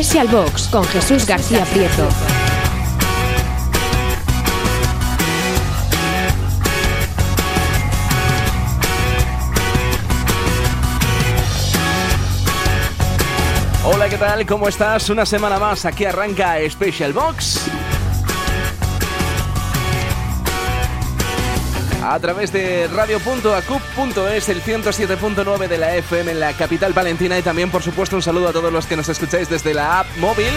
Special 0.00 0.28
Box 0.28 0.68
con 0.68 0.84
Jesús 0.84 1.26
García 1.26 1.64
Prieto. 1.64 2.08
Hola, 13.84 14.08
¿qué 14.08 14.16
tal? 14.18 14.46
¿Cómo 14.46 14.68
estás? 14.68 15.10
Una 15.10 15.26
semana 15.26 15.58
más, 15.58 15.84
aquí 15.84 16.04
arranca 16.04 16.58
Special 16.70 17.12
Box. 17.12 17.68
A 22.10 22.18
través 22.20 22.50
de 22.52 22.88
radio.acup.es, 22.88 24.48
el 24.48 24.62
107.9 24.62 25.68
de 25.68 25.76
la 25.76 25.94
FM 25.96 26.30
en 26.32 26.40
la 26.40 26.54
capital 26.54 26.94
palentina. 26.94 27.38
Y 27.38 27.42
también, 27.42 27.70
por 27.70 27.82
supuesto, 27.82 28.16
un 28.16 28.22
saludo 28.22 28.48
a 28.48 28.52
todos 28.54 28.72
los 28.72 28.86
que 28.86 28.96
nos 28.96 29.10
escucháis 29.10 29.50
desde 29.50 29.74
la 29.74 30.00
app 30.00 30.06
móvil 30.16 30.48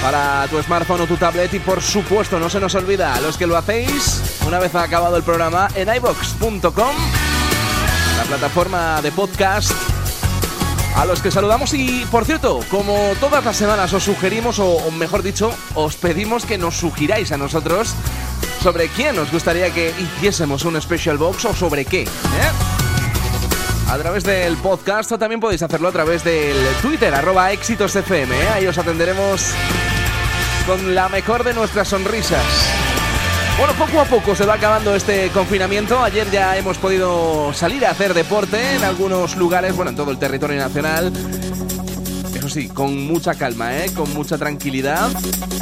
para 0.00 0.46
tu 0.46 0.62
smartphone 0.62 1.00
o 1.00 1.06
tu 1.08 1.16
tablet. 1.16 1.52
Y, 1.54 1.58
por 1.58 1.82
supuesto, 1.82 2.38
no 2.38 2.48
se 2.48 2.60
nos 2.60 2.72
olvida 2.76 3.16
a 3.16 3.20
los 3.20 3.36
que 3.36 3.48
lo 3.48 3.56
hacéis 3.56 4.38
una 4.46 4.60
vez 4.60 4.72
ha 4.76 4.84
acabado 4.84 5.16
el 5.16 5.24
programa 5.24 5.66
en 5.74 5.92
ibox.com, 5.92 6.96
la 8.16 8.22
plataforma 8.28 9.02
de 9.02 9.10
podcast 9.10 9.72
a 10.94 11.04
los 11.04 11.20
que 11.20 11.32
saludamos. 11.32 11.74
Y, 11.74 12.06
por 12.12 12.24
cierto, 12.24 12.60
como 12.70 13.12
todas 13.18 13.44
las 13.44 13.56
semanas 13.56 13.92
os 13.92 14.04
sugerimos, 14.04 14.60
o, 14.60 14.68
o 14.68 14.90
mejor 14.92 15.24
dicho, 15.24 15.52
os 15.74 15.96
pedimos 15.96 16.46
que 16.46 16.58
nos 16.58 16.76
sugiráis 16.76 17.32
a 17.32 17.36
nosotros 17.36 17.96
sobre 18.62 18.88
quién 18.88 19.18
os 19.18 19.32
gustaría 19.32 19.70
que 19.74 19.92
hiciésemos 19.98 20.64
un 20.64 20.80
special 20.80 21.18
box 21.18 21.46
o 21.46 21.54
sobre 21.54 21.84
qué. 21.84 22.02
¿eh? 22.02 22.08
A 23.88 23.98
través 23.98 24.22
del 24.22 24.56
podcast 24.58 25.10
o 25.10 25.18
también 25.18 25.40
podéis 25.40 25.62
hacerlo 25.62 25.88
a 25.88 25.92
través 25.92 26.22
del 26.22 26.56
Twitter, 26.80 27.12
arroba 27.12 27.50
éxitosfm. 27.50 28.30
¿eh? 28.32 28.48
Ahí 28.54 28.66
os 28.68 28.78
atenderemos 28.78 29.50
con 30.64 30.94
la 30.94 31.08
mejor 31.08 31.42
de 31.42 31.54
nuestras 31.54 31.88
sonrisas. 31.88 32.44
Bueno, 33.58 33.74
poco 33.74 34.00
a 34.00 34.04
poco 34.04 34.36
se 34.36 34.46
va 34.46 34.54
acabando 34.54 34.94
este 34.94 35.28
confinamiento. 35.30 36.00
Ayer 36.02 36.30
ya 36.30 36.56
hemos 36.56 36.78
podido 36.78 37.52
salir 37.52 37.84
a 37.84 37.90
hacer 37.90 38.14
deporte 38.14 38.76
en 38.76 38.84
algunos 38.84 39.36
lugares, 39.36 39.74
bueno, 39.74 39.90
en 39.90 39.96
todo 39.96 40.12
el 40.12 40.18
territorio 40.18 40.58
nacional. 40.58 41.12
Sí, 42.52 42.68
con 42.68 43.06
mucha 43.06 43.34
calma, 43.34 43.78
¿eh? 43.78 43.90
con 43.94 44.12
mucha 44.12 44.36
tranquilidad 44.36 45.10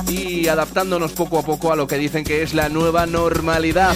y 0.09 0.49
adaptándonos 0.49 1.13
poco 1.13 1.39
a 1.39 1.43
poco 1.43 1.73
a 1.73 1.77
lo 1.77 1.87
que 1.87 1.99
dicen 1.99 2.25
que 2.25 2.43
es 2.43 2.53
la 2.53 2.69
nueva 2.69 3.07
normalidad. 3.07 3.95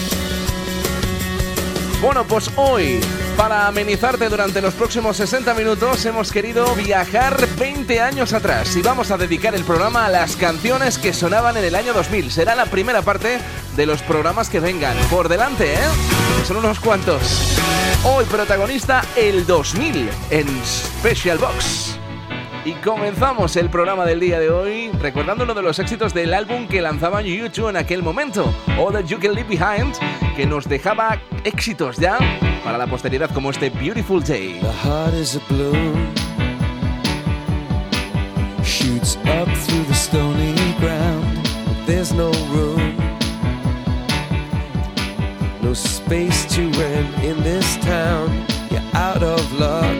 Bueno, 2.01 2.23
pues 2.23 2.53
hoy, 2.55 3.01
para 3.37 3.67
amenizarte 3.67 4.29
durante 4.29 4.61
los 4.63 4.75
próximos 4.75 5.17
60 5.17 5.55
minutos, 5.55 6.07
hemos 6.07 6.31
querido 6.31 6.73
viajar 6.77 7.37
20 7.59 8.01
años 8.01 8.33
atrás 8.33 8.77
y 8.77 8.83
vamos 8.83 9.11
a 9.11 9.17
dedicar 9.17 9.57
el 9.57 9.65
programa 9.65 10.07
a 10.07 10.11
las 10.11 10.37
canciones 10.37 10.97
que 10.97 11.13
sonaban 11.13 11.57
en 11.57 11.65
el 11.65 11.75
año 11.75 11.95
2000. 11.95 12.31
Será 12.31 12.55
la 12.55 12.67
primera 12.67 13.03
parte 13.03 13.41
de 13.75 13.87
los 13.87 14.03
programas 14.03 14.49
que 14.49 14.61
vengan. 14.61 14.97
Por 15.11 15.29
delante, 15.29 15.75
¿eh? 15.75 15.79
Son 16.47 16.59
unos 16.59 16.79
cuantos. 16.79 17.59
Hoy 18.05 18.25
protagonista 18.27 19.05
el 19.17 19.45
2000 19.47 20.09
en 20.31 20.47
Special 20.65 21.39
Box. 21.39 21.94
Y 22.67 22.73
comenzamos 22.83 23.57
el 23.57 23.69
programa 23.69 24.07
del 24.07 24.21
día 24.21 24.41
de 24.41 24.49
hoy 24.49 24.91
recordando 24.99 25.45
uno 25.45 25.53
de 25.53 25.61
los 25.61 25.79
éxitos 25.79 26.15
del 26.15 26.33
álbum 26.33 26.67
que 26.67 26.81
lanzaban 26.81 27.27
YouTube 27.27 27.69
en 27.69 27.77
aquel 27.77 28.03
momento, 28.03 28.55
All 28.79 28.95
That 28.95 29.05
You 29.05 29.19
Can 29.19 29.35
Leave 29.35 29.51
Behind, 29.51 29.95
que 30.35 30.47
nos 30.47 30.67
dejaba 30.67 31.21
éxitos 31.45 31.99
ya 31.99 32.19
para 32.65 32.79
la 32.79 32.87
posteridad 32.87 33.31
como 33.35 33.51
este 33.51 33.69
Beautiful 33.69 34.25
Day. 34.25 34.61
The 34.63 34.73
heart 34.73 35.13
is 35.13 35.37
a 35.37 35.41
balloon, 35.51 36.09
shoots 38.63 39.19
up 39.27 39.49
through 39.67 39.85
the 39.87 39.95
stony 39.95 40.55
ground, 40.81 41.47
there's 41.85 42.15
no 42.15 42.31
room, 42.51 42.97
no 45.61 45.75
space 45.75 46.47
to 46.55 46.63
rent 46.81 47.23
in 47.23 47.43
this 47.43 47.77
town. 47.83 48.31
You're 48.71 48.81
out 48.95 49.23
of 49.23 49.53
luck, 49.53 49.95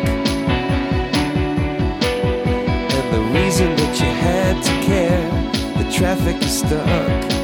the 3.15 3.21
reason 3.21 3.77
that 3.77 4.01
you 4.01 4.07
had 4.07 4.61
to 4.61 4.73
care, 4.85 5.31
the 5.79 5.89
traffic 5.93 6.43
is 6.43 6.59
stuck, 6.59 7.44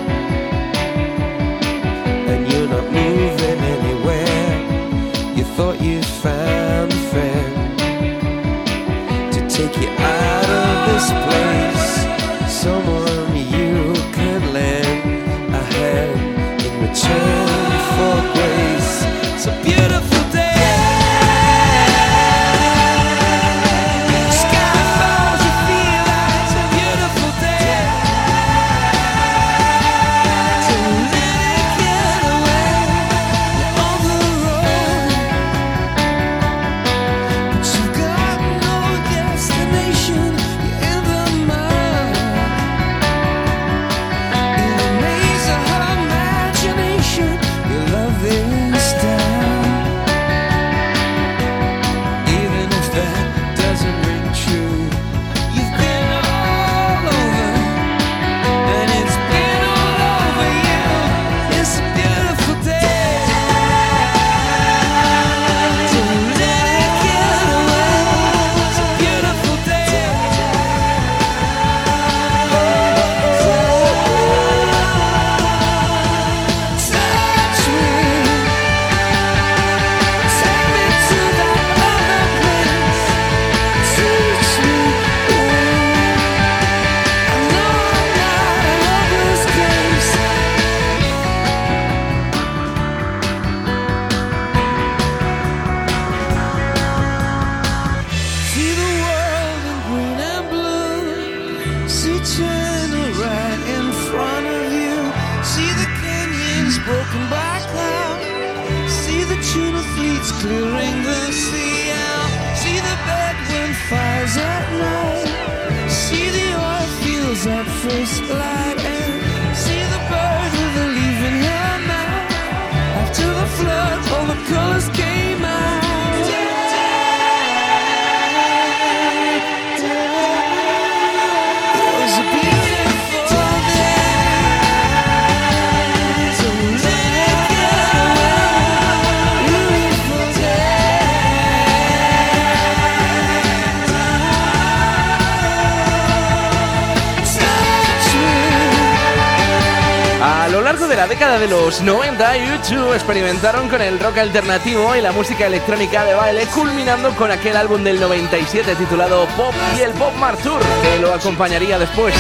los 151.81 151.99
90, 151.99 152.37
YouTube 152.37 152.95
experimentaron 152.95 153.69
con 153.69 153.81
el 153.81 153.99
rock 153.99 154.19
alternativo 154.19 154.95
y 154.97 155.01
la 155.01 155.13
música 155.13 155.47
electrónica 155.47 156.05
de 156.05 156.15
baile, 156.15 156.47
culminando 156.47 157.15
con 157.15 157.31
aquel 157.31 157.57
álbum 157.57 157.83
del 157.83 158.01
97 158.01 158.75
titulado 158.75 159.27
Pop 159.37 159.55
y 159.77 159.81
el 159.81 159.93
Pop 159.93 160.15
Mart 160.17 160.41
Tour, 160.43 160.61
que 160.83 160.99
lo 160.99 161.13
acompañaría 161.13 161.79
después. 161.79 162.15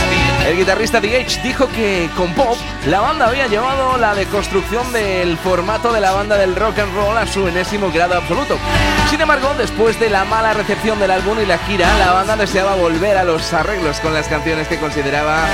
El 0.46 0.56
guitarrista 0.56 0.98
Edge 0.98 1.42
dijo 1.42 1.68
que 1.68 2.08
con 2.16 2.32
Pop 2.34 2.56
la 2.86 3.00
banda 3.00 3.26
había 3.26 3.48
llevado 3.48 3.98
la 3.98 4.14
deconstrucción 4.14 4.92
del 4.92 5.36
formato 5.38 5.92
de 5.92 6.00
la 6.00 6.12
banda 6.12 6.38
del 6.38 6.56
rock 6.56 6.78
and 6.78 6.94
roll 6.94 7.16
a 7.16 7.26
su 7.26 7.46
enésimo 7.48 7.90
grado 7.90 8.14
absoluto. 8.16 8.56
Sin 9.10 9.20
embargo, 9.20 9.52
después 9.58 9.98
de 9.98 10.10
la 10.10 10.24
mala 10.24 10.54
recepción 10.54 10.98
del 10.98 11.10
álbum 11.10 11.38
y 11.40 11.46
la 11.46 11.58
gira, 11.58 11.86
la 11.98 12.12
banda 12.12 12.36
deseaba 12.36 12.76
volver 12.76 13.16
a 13.16 13.24
los 13.24 13.52
arreglos 13.52 14.00
con 14.00 14.14
las 14.14 14.28
canciones 14.28 14.68
que 14.68 14.78
consideraba 14.78 15.46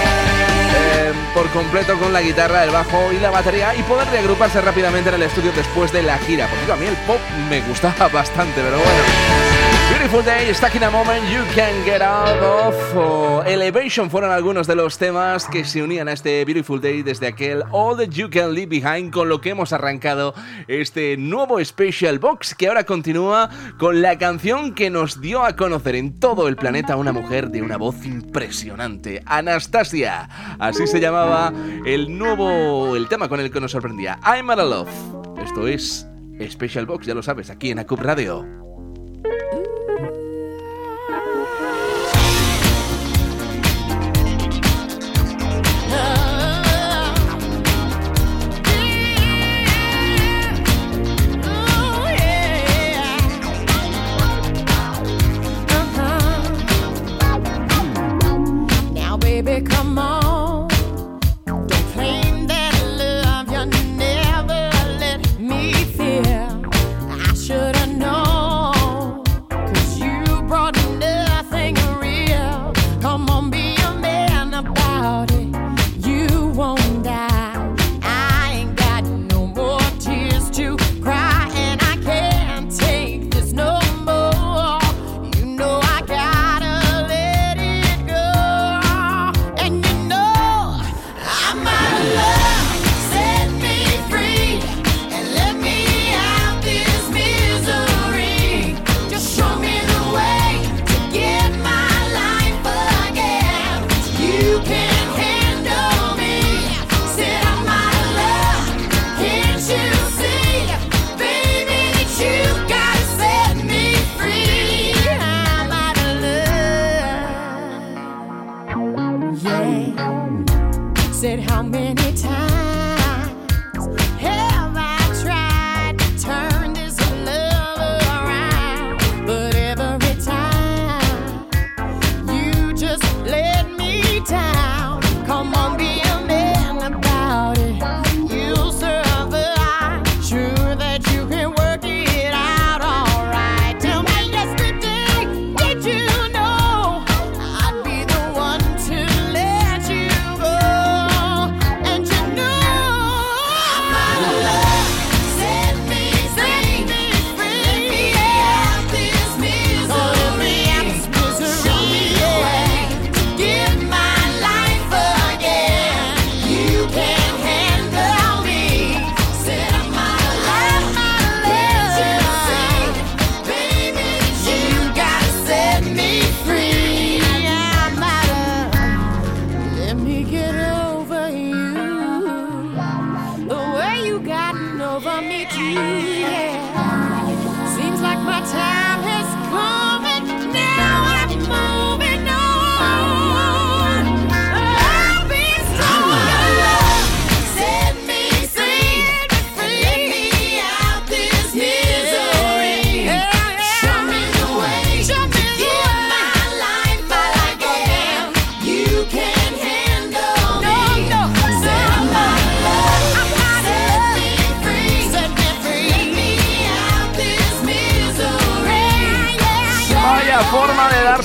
por 1.35 1.49
completo 1.51 1.99
con 1.99 2.13
la 2.13 2.23
guitarra, 2.23 2.65
el 2.65 2.71
bajo 2.71 3.13
y 3.13 3.19
la 3.19 3.31
batería 3.31 3.75
y 3.75 3.83
poder 3.83 4.09
reagruparse 4.09 4.61
rápidamente 4.61 5.09
en 5.09 5.17
el 5.17 5.23
estudio 5.23 5.53
después 5.53 5.93
de 5.93 6.03
la 6.03 6.19
gira. 6.19 6.49
Porque 6.49 6.73
a 6.73 6.77
mí 6.77 6.87
el 6.87 6.97
pop 6.99 7.21
me 7.49 7.61
gustaba 7.63 8.09
bastante, 8.13 8.61
pero 8.63 8.79
bueno. 8.79 9.56
Beautiful 9.91 10.25
Day, 10.25 10.53
Stuck 10.55 10.75
in 10.75 10.83
a 10.83 10.91
Moment, 10.91 11.23
You 11.31 11.43
Can 11.55 11.85
Get 11.85 12.03
Out 12.03 12.43
of 12.43 12.97
o 12.97 13.43
Elevation 13.45 14.11
fueron 14.11 14.31
algunos 14.31 14.67
de 14.67 14.75
los 14.75 14.99
temas 14.99 15.47
que 15.47 15.65
se 15.65 15.83
unían 15.83 16.09
a 16.09 16.13
este 16.13 16.45
Beautiful 16.45 16.81
Day 16.81 17.03
desde 17.03 17.27
aquel 17.27 17.63
All 17.71 17.97
That 17.97 18.11
You 18.11 18.29
Can 18.31 18.53
Leave 18.53 18.81
Behind, 18.81 19.13
con 19.13 19.29
lo 19.29 19.41
que 19.41 19.51
hemos 19.51 19.73
arrancado 19.73 20.35
este 20.69 21.17
nuevo 21.17 21.65
Special 21.65 22.19
Box 22.19 22.55
que 22.55 22.69
ahora 22.69 22.85
continúa 22.85 23.51
con 23.79 24.03
la 24.03 24.19
canción 24.19 24.75
que 24.75 24.91
nos 24.91 25.21
dio 25.21 25.45
a 25.45 25.57
conocer 25.57 25.95
en 25.95 26.19
todo 26.19 26.49
el 26.49 26.57
planeta 26.57 26.97
una 26.97 27.13
mujer 27.13 27.51
de 27.51 27.63
una 27.63 27.77
voz 27.77 28.05
impresionante, 28.05 29.23
Anastasia. 29.27 30.29
Así 30.59 30.87
se 30.87 31.01
llamaba 31.01 31.53
el 31.85 32.17
nuevo, 32.17 32.97
el 32.97 33.09
tema 33.09 33.29
con 33.29 33.41
el 33.41 33.51
que 33.51 33.61
nos 33.61 33.73
sorprendía, 33.73 34.19
I'm 34.25 34.51
Out 34.51 34.61
of 34.61 34.71
Love. 34.71 35.45
Esto 35.45 35.67
es 35.67 36.07
Special 36.51 36.87
Box, 36.87 37.07
ya 37.07 37.15
lo 37.15 37.23
sabes, 37.23 37.51
aquí 37.51 37.71
en 37.71 37.79
Acup 37.79 38.01
Radio. 38.01 38.47
baby, 59.47 59.65
come 59.65 59.99
on. 59.99 60.16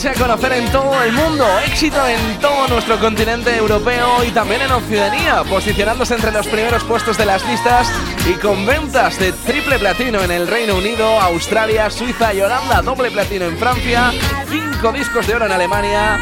A 0.07 0.13
conocer 0.13 0.53
en 0.53 0.71
todo 0.71 1.03
el 1.03 1.11
mundo, 1.11 1.45
éxito 1.67 2.07
en 2.07 2.39
todo 2.39 2.67
nuestro 2.69 2.97
continente 2.97 3.55
europeo 3.55 4.23
y 4.23 4.31
también 4.31 4.61
en 4.61 4.71
Oceanía, 4.71 5.43
posicionándose 5.43 6.15
entre 6.15 6.31
los 6.31 6.47
primeros 6.47 6.83
puestos 6.85 7.17
de 7.19 7.25
las 7.27 7.45
listas 7.45 7.88
y 8.27 8.33
con 8.33 8.65
ventas 8.65 9.19
de 9.19 9.31
triple 9.31 9.77
platino 9.77 10.21
en 10.21 10.31
el 10.31 10.47
Reino 10.47 10.75
Unido, 10.75 11.21
Australia, 11.21 11.91
Suiza 11.91 12.33
y 12.33 12.41
Holanda, 12.41 12.81
doble 12.81 13.11
platino 13.11 13.45
en 13.45 13.57
Francia, 13.57 14.11
cinco 14.50 14.91
discos 14.91 15.27
de 15.27 15.35
oro 15.35 15.45
en 15.45 15.51
Alemania 15.51 16.17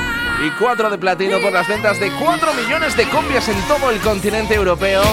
y 0.46 0.50
cuatro 0.60 0.90
de 0.90 0.98
platino 0.98 1.40
por 1.40 1.54
las 1.54 1.68
ventas 1.68 2.00
de 2.00 2.12
4 2.12 2.54
millones 2.54 2.98
de 2.98 3.08
copias 3.10 3.48
en 3.48 3.62
todo 3.68 3.92
el 3.92 4.00
continente 4.00 4.56
europeo, 4.56 5.04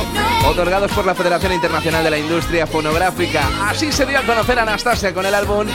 otorgados 0.48 0.90
por 0.92 1.06
la 1.06 1.14
Federación 1.14 1.52
Internacional 1.52 2.02
de 2.02 2.10
la 2.10 2.18
Industria 2.18 2.66
Fonográfica. 2.66 3.42
Así 3.62 3.92
se 3.92 4.06
dio 4.06 4.18
a 4.18 4.22
conocer 4.22 4.58
Anastasia 4.58 5.14
con 5.14 5.24
el 5.24 5.34
álbum 5.34 5.66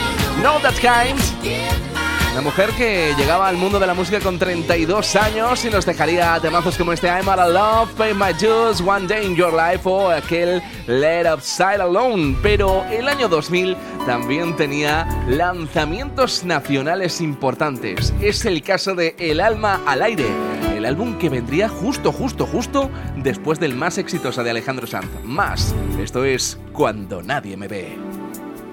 No 0.42 0.58
That 0.60 0.74
Kind 0.74 1.91
la 2.34 2.40
mujer 2.40 2.70
que 2.70 3.14
llegaba 3.16 3.48
al 3.48 3.56
mundo 3.56 3.78
de 3.78 3.86
la 3.86 3.94
música 3.94 4.20
con 4.20 4.38
32 4.38 5.16
años 5.16 5.64
y 5.64 5.70
nos 5.70 5.84
dejaría 5.84 6.38
temazos 6.40 6.76
como 6.78 6.92
este 6.92 7.06
I'm 7.08 7.28
Out 7.28 7.38
of 7.38 7.52
Love, 7.52 7.92
Pay 7.96 8.14
My 8.14 8.32
Dues, 8.32 8.80
One 8.80 9.06
Day 9.06 9.26
in 9.26 9.36
Your 9.36 9.52
Life 9.52 9.88
o 9.88 10.10
aquel 10.10 10.62
Let 10.86 11.32
Upside 11.32 11.82
Alone. 11.82 12.36
Pero 12.42 12.84
el 12.90 13.08
año 13.08 13.28
2000 13.28 13.76
también 14.06 14.56
tenía 14.56 15.06
lanzamientos 15.28 16.44
nacionales 16.44 17.20
importantes. 17.20 18.14
Es 18.20 18.44
el 18.44 18.62
caso 18.62 18.94
de 18.94 19.14
El 19.18 19.40
Alma 19.40 19.80
al 19.86 20.02
Aire 20.02 20.52
el 20.82 20.86
álbum 20.86 21.16
que 21.16 21.28
vendría 21.28 21.68
justo, 21.68 22.10
justo, 22.10 22.44
justo 22.44 22.90
después 23.16 23.60
del 23.60 23.76
más 23.76 23.98
exitoso 23.98 24.42
de 24.42 24.50
Alejandro 24.50 24.88
Sanz. 24.88 25.06
Más, 25.22 25.72
esto 26.00 26.24
es 26.24 26.58
Cuando 26.72 27.22
nadie 27.22 27.56
me 27.56 27.68
ve. 27.68 28.11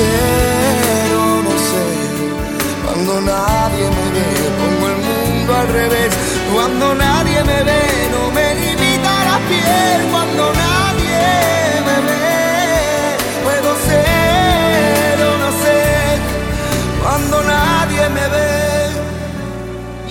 Puedo 0.00 0.40
ser 0.70 1.14
o 1.14 1.42
no 1.42 1.54
ser. 1.70 2.08
Cuando 2.84 3.20
nadie 3.20 3.86
me 3.96 4.06
ve, 4.14 4.28
pongo 4.60 4.86
el 4.88 4.98
mundo 5.08 5.54
al 5.54 5.68
revés. 5.68 6.12
Cuando 6.52 6.94
nadie 6.94 7.44
me 7.44 7.62
ve, 7.62 7.82
no 8.12 8.30
me 8.32 8.54
limita 8.54 9.12
la 9.28 9.38
piel. 9.48 10.00
Cuando 10.10 10.52
nadie 10.52 11.22
me 11.86 11.96
ve, 12.06 13.16
puedo 13.44 13.70
ser 13.88 15.16
o 15.30 15.38
no 15.42 15.50
ser. 15.64 16.18
Cuando 17.02 17.42
nadie 17.42 18.08
me 18.16 18.28
ve. 18.34 18.50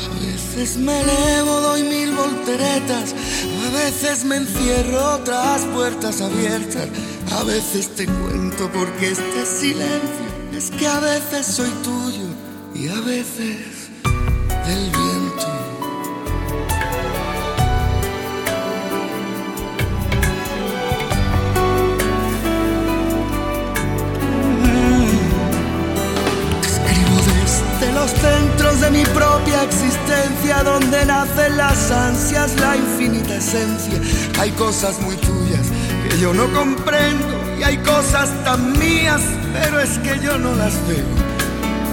A 0.06 0.56
veces 0.56 0.78
me 0.78 1.02
elevo, 1.02 1.62
doy 1.62 1.84
mil 1.84 2.12
volteretas. 2.14 3.16
A 3.66 3.70
veces 3.72 4.26
me 4.26 4.38
encierro 4.38 5.20
tras 5.24 5.62
puertas 5.74 6.22
abiertas. 6.22 6.88
A 7.40 7.44
veces 7.46 7.96
te 7.96 8.06
cuento 8.06 8.70
porque 8.70 9.12
este 9.12 9.46
silencio 9.46 10.28
es 10.54 10.70
que 10.72 10.86
a 10.86 11.00
veces 11.00 11.46
soy 11.46 11.70
tuyo 11.86 12.26
y 12.76 12.90
a 12.90 13.00
veces 13.00 13.88
del 14.68 14.92
viento. 14.92 15.48
Escribo 26.62 27.22
desde 27.40 27.94
los 27.94 28.12
centros 28.12 28.82
de 28.82 28.92
mi 28.92 29.06
propia 29.06 29.64
existencia, 29.64 30.62
donde 30.66 31.06
nacen 31.06 31.56
las 31.56 31.90
ansias, 31.90 32.60
la 32.60 32.76
infinita 32.76 33.38
esencia. 33.38 34.02
Hay 34.42 34.52
cosas 34.52 35.00
muy 35.00 35.16
tuyas 35.16 35.68
que 36.04 36.20
yo 36.20 36.34
no 36.34 36.52
comprendo 36.54 37.29
hay 37.70 37.78
cosas 37.78 38.30
tan 38.44 38.80
mías, 38.80 39.22
pero 39.54 39.80
es 39.80 40.00
que 40.00 40.20
yo 40.26 40.40
no 40.40 40.56
las 40.56 40.74
veo. 40.88 41.06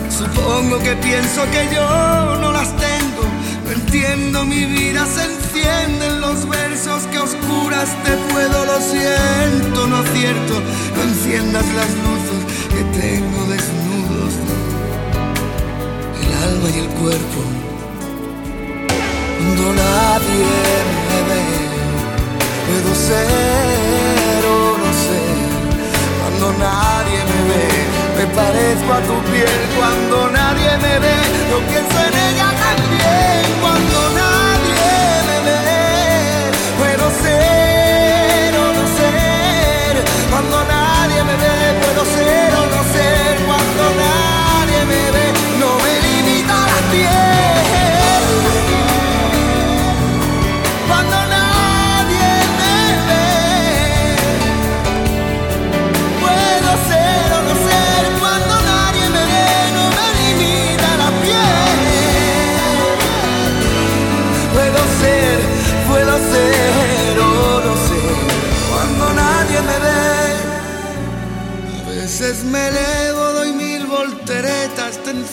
Supongo 0.08 0.78
que 0.78 0.96
pienso 0.96 1.44
que 1.50 1.68
yo 1.74 2.36
no 2.40 2.50
las 2.50 2.70
tengo. 2.76 3.24
No 3.64 3.72
entiendo, 3.72 4.44
mi 4.46 4.64
vida 4.64 5.04
se 5.04 5.24
enciende 5.24 6.06
en 6.06 6.20
los 6.22 6.48
versos 6.48 7.02
que 7.08 7.18
oscuras 7.18 7.90
te 8.04 8.12
puedo. 8.32 8.64
Lo 8.64 8.80
siento, 8.80 9.86
no 9.86 9.96
acierto. 9.98 10.54
No 10.96 11.02
enciendas 11.02 11.66
las 11.80 11.90
luces 12.04 12.40
que 12.72 12.82
tengo 12.98 13.40
desnudos. 13.54 14.32
El 16.22 16.30
alma 16.48 16.68
y 16.74 16.78
el 16.84 16.88
cuerpo. 17.00 17.40
Cuando 19.38 19.74
nadie 19.74 20.46
me 21.08 21.18
ve, 21.28 21.42
puedo 22.66 22.94
ser. 22.94 23.85
Cuando 26.38 26.58
nadie 26.58 27.24
me 27.24 27.40
ve, 27.48 27.64
me 28.18 28.26
parezco 28.34 28.92
a 28.92 29.00
tu 29.00 29.22
piel. 29.30 29.60
Cuando 29.74 30.30
nadie 30.30 30.76
me 30.82 30.98
ve, 30.98 31.16
yo 31.48 31.58
pienso 31.60 31.98
en 31.98 32.14
ella 32.28 32.48
también. 32.60 33.42
Cuando 33.62 33.98
nadie 34.10 34.84
me 35.28 35.56
ve, 35.64 36.50
puedo 36.78 37.10
ser 37.22 37.45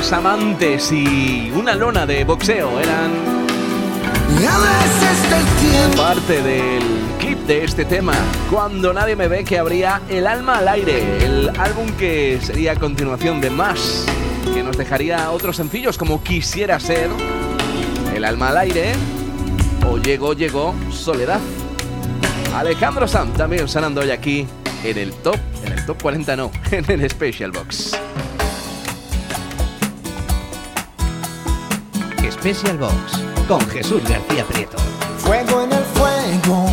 Amantes 0.00 0.90
y 0.92 1.52
una 1.54 1.74
lona 1.74 2.06
de 2.06 2.24
boxeo 2.24 2.80
eran 2.80 3.10
parte 5.94 6.42
del 6.42 6.82
clip 7.18 7.38
de 7.40 7.64
este 7.64 7.84
tema. 7.84 8.14
Cuando 8.50 8.94
nadie 8.94 9.14
me 9.14 9.28
ve 9.28 9.44
que 9.44 9.58
habría 9.58 10.00
El 10.08 10.26
alma 10.26 10.58
al 10.58 10.68
aire, 10.68 11.24
el 11.24 11.50
álbum 11.60 11.86
que 11.98 12.40
sería 12.42 12.72
a 12.72 12.76
continuación 12.76 13.42
de 13.42 13.50
Más, 13.50 14.06
que 14.54 14.62
nos 14.62 14.78
dejaría 14.78 15.30
otros 15.30 15.56
sencillos 15.56 15.98
como 15.98 16.24
Quisiera 16.24 16.80
ser, 16.80 17.10
El 18.14 18.24
alma 18.24 18.48
al 18.48 18.56
aire 18.56 18.94
o 19.86 19.98
Llegó, 19.98 20.32
llegó, 20.32 20.74
Soledad. 20.90 21.40
Alejandro 22.56 23.06
Sam 23.06 23.32
también 23.34 23.68
sonando 23.68 24.00
hoy 24.00 24.10
aquí 24.10 24.46
en 24.82 24.96
el 24.96 25.12
top, 25.12 25.36
en 25.62 25.72
el 25.74 25.84
top 25.84 26.02
40 26.02 26.36
no, 26.36 26.50
en 26.70 26.90
el 26.90 27.10
Special 27.10 27.52
Box. 27.52 27.99
Special 32.40 32.78
Box 32.78 33.22
con 33.46 33.60
Jesús 33.68 34.02
García 34.08 34.46
Prieto. 34.46 34.78
Fuego 35.18 35.62
en 35.62 35.72
el 35.72 35.84
fuego. 35.84 36.66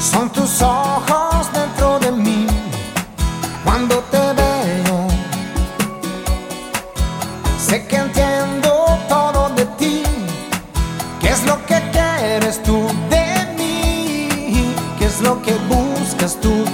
Son 0.00 0.30
tus 0.30 0.62
ojos 0.62 1.52
dentro 1.52 1.98
de 1.98 2.12
mí. 2.12 2.46
Cuando 3.64 3.96
te 4.12 4.18
veo, 4.18 5.08
sé 7.58 7.84
que 7.88 7.96
entiendo 7.96 8.96
todo 9.08 9.48
de 9.56 9.64
ti. 9.76 10.02
¿Qué 11.20 11.30
es 11.30 11.44
lo 11.46 11.56
que 11.66 11.82
quieres 11.90 12.62
tú 12.62 12.86
de 13.10 13.54
mí? 13.58 14.72
¿Qué 15.00 15.06
es 15.06 15.20
lo 15.20 15.42
que 15.42 15.52
buscas 15.68 16.40
tú? 16.40 16.64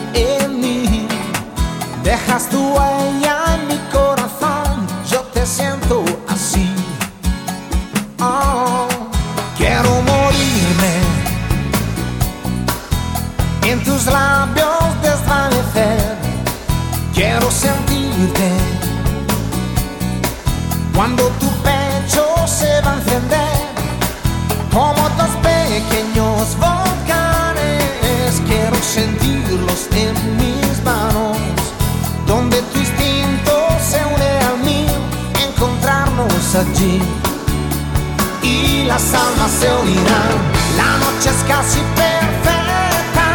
Y 38.43 38.85
las 38.85 39.03
almas 39.15 39.51
se 39.51 39.69
unirán. 39.83 40.31
La 40.77 40.97
noche 40.99 41.31
es 41.31 41.43
casi 41.49 41.81
perfecta, 41.97 43.27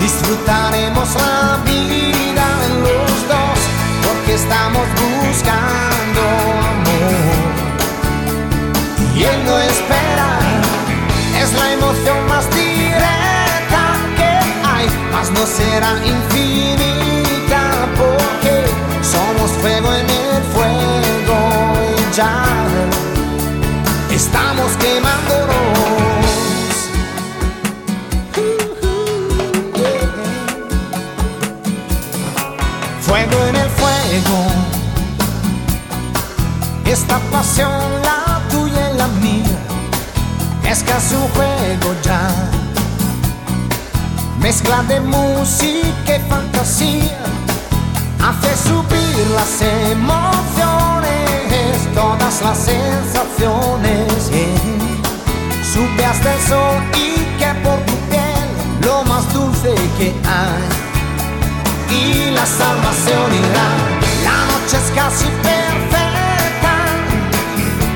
disfrutaremos 0.00 1.08
la 1.16 1.58
vida 1.64 2.46
en 2.66 2.82
los 2.82 3.28
dos, 3.28 3.58
porque 4.06 4.34
estamos 4.34 4.86
buscando 5.02 6.20
amor. 6.74 7.38
Y 9.16 9.24
él 9.24 9.44
no 9.44 9.58
espera, 9.58 10.38
es 11.42 11.52
la 11.54 11.72
emoción 11.72 12.26
más 12.28 12.48
directa 12.50 13.82
que 14.16 14.30
hay, 14.64 14.86
mas 15.12 15.30
no 15.32 15.44
será 15.44 15.90
infinita, 16.04 17.62
porque 17.96 18.64
somos 19.02 19.50
fuego 19.60 19.92
en 19.92 20.08
el 20.08 20.25
estamos 24.10 24.72
quemándonos. 24.78 25.76
Fuego 33.02 33.44
en 33.48 33.56
el 33.56 33.68
fuego, 33.68 34.46
esta 36.86 37.18
pasión, 37.30 37.70
la 38.02 38.40
tuya 38.50 38.92
y 38.92 38.96
la 38.96 39.08
mía, 39.08 39.58
es 40.64 40.82
casi 40.84 41.16
un 41.16 41.28
juego 41.28 41.94
ya. 42.02 42.30
Mezcla 44.40 44.82
de 44.84 45.00
música 45.00 46.16
y 46.16 46.20
fantasía, 46.30 47.18
hace 48.22 48.56
subir 48.68 49.26
las 49.34 49.60
emociones, 49.60 50.75
todas 51.96 52.42
las 52.42 52.58
sensaciones. 52.58 54.30
yeah. 54.30 54.76
Sube 55.72 56.04
hasta 56.04 56.34
el 56.34 56.40
sol 56.42 56.76
y 56.94 57.14
que 57.38 57.50
por 57.64 57.78
tu 57.86 57.94
piel 58.10 58.48
lo 58.86 59.02
más 59.04 59.24
dulce 59.32 59.74
que 59.98 60.14
hay. 60.38 60.64
Y 61.90 62.30
las 62.30 62.60
almas 62.60 62.96
se 63.04 63.12
unirán, 63.26 63.78
la 64.28 64.38
noche 64.50 64.76
es 64.76 64.90
casi 64.94 65.26
perfecta. 65.42 66.74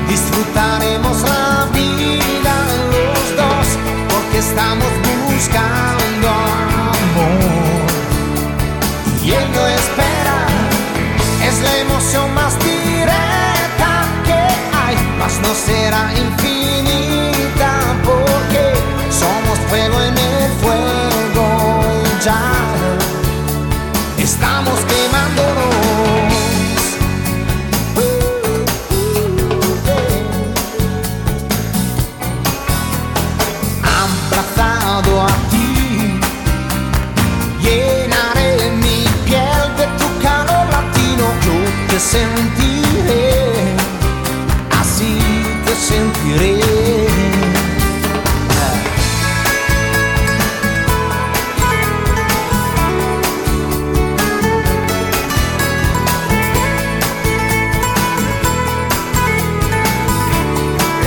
Disfrutaremos 0.09 1.21
la 1.21 1.67
vida 1.73 2.55
los 2.93 3.27
dos, 3.41 3.67
porque 4.11 4.39
estamos 4.39 4.91
buscando 5.29 6.27
amor 6.27 7.60
mas 15.21 15.39
no 15.41 15.53
será 15.53 16.11
infinita 16.13 17.71
porque 18.03 18.73
somos 19.11 19.59
fuego 19.69 20.01
en 20.01 20.17
el 20.17 20.51
fuego 20.61 21.83
ya 22.25 22.60
sentiré. 46.21 46.59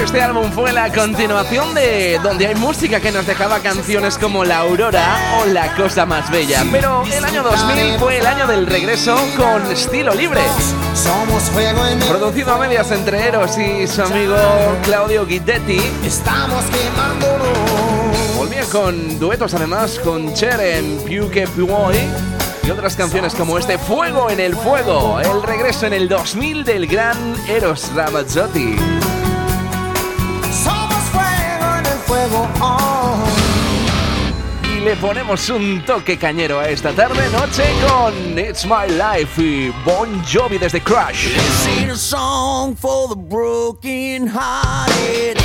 Este 0.03 0.22
álbum 0.22 0.53
fue 0.53 0.72
la 0.72 0.92
continuación 0.92 1.74
de 1.74 2.20
donde 2.22 2.46
hay 2.46 2.55
música 2.55 3.00
que 3.00 3.11
nos 3.11 3.27
dejaba 3.27 3.59
canciones 3.61 4.16
como 4.16 4.44
La 4.44 4.59
Aurora 4.59 5.40
o 5.40 5.46
La 5.46 5.74
Cosa 5.74 6.07
Más 6.07 6.31
Bella. 6.31 6.64
Pero 6.70 7.03
el 7.12 7.24
año 7.24 7.42
2000 7.42 7.98
fue 7.98 8.18
el 8.18 8.27
año 8.27 8.46
del 8.46 8.66
regreso 8.66 9.16
con 9.37 9.70
Estilo 9.72 10.14
Libre. 10.14 10.40
Somos 10.94 11.42
fuego 11.50 11.87
en 11.87 12.00
el 12.00 12.09
Producido 12.09 12.54
a 12.54 12.59
medias 12.59 12.90
entre 12.92 13.26
Eros 13.26 13.59
y 13.59 13.87
su 13.87 14.02
amigo 14.02 14.37
Claudio 14.85 15.26
Guidetti. 15.26 15.80
Estamos 16.04 16.64
quemándonos. 16.66 18.37
Volvía 18.37 18.64
con 18.70 19.18
duetos 19.18 19.54
además 19.54 19.98
con 19.98 20.33
Cher 20.35 20.61
en 20.61 20.98
Più 21.04 21.30
che 21.30 21.48
Puoi 21.48 21.96
y 22.62 22.70
otras 22.70 22.94
canciones 22.94 23.35
como 23.35 23.59
este 23.59 23.76
Fuego 23.76 24.30
en 24.30 24.38
el 24.40 24.54
Fuego, 24.54 25.20
el 25.20 25.42
regreso 25.42 25.87
en 25.87 25.94
el 25.94 26.09
2000 26.09 26.64
del 26.64 26.87
gran 26.87 27.16
Eros 27.48 27.90
Ramazzotti. 27.94 28.76
Le 34.84 34.96
ponemos 34.96 35.48
un 35.48 35.82
toque 35.86 36.18
cañero 36.18 36.60
a 36.60 36.68
esta 36.68 36.92
tarde 36.92 37.30
noche 37.30 37.64
con 37.88 38.38
It's 38.38 38.66
My 38.66 38.86
Life 38.88 39.42
y 39.42 39.72
Bon 39.82 40.22
Jovi 40.24 40.58
desde 40.58 40.80
Crash. 40.82 41.28
A 41.90 41.96
song 41.96 42.76
for 42.76 43.08
the 43.08 43.16
broken 43.16 44.26
hearted. 44.26 45.38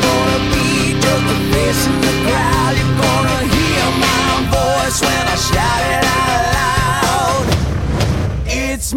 Gonna 0.00 0.38
be 0.50 0.90
in 0.90 2.00
the 2.00 2.12
crowd. 2.26 2.76
When 5.00 5.28
I 5.28 5.36
shout 5.36 5.82
it 5.92 6.04
out. 6.04 6.57
It's 8.90 8.94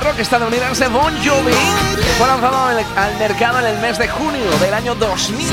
rock 0.00 0.18
estadounidense 0.18 0.88
Bon 0.88 1.14
Jovi, 1.24 1.52
fue 2.18 2.26
lanzado 2.26 2.66
al 2.66 3.18
mercado 3.18 3.60
en 3.60 3.66
el 3.66 3.78
mes 3.78 3.98
de 3.98 4.08
junio 4.08 4.50
del 4.60 4.74
año 4.74 4.94
2000. 4.94 5.48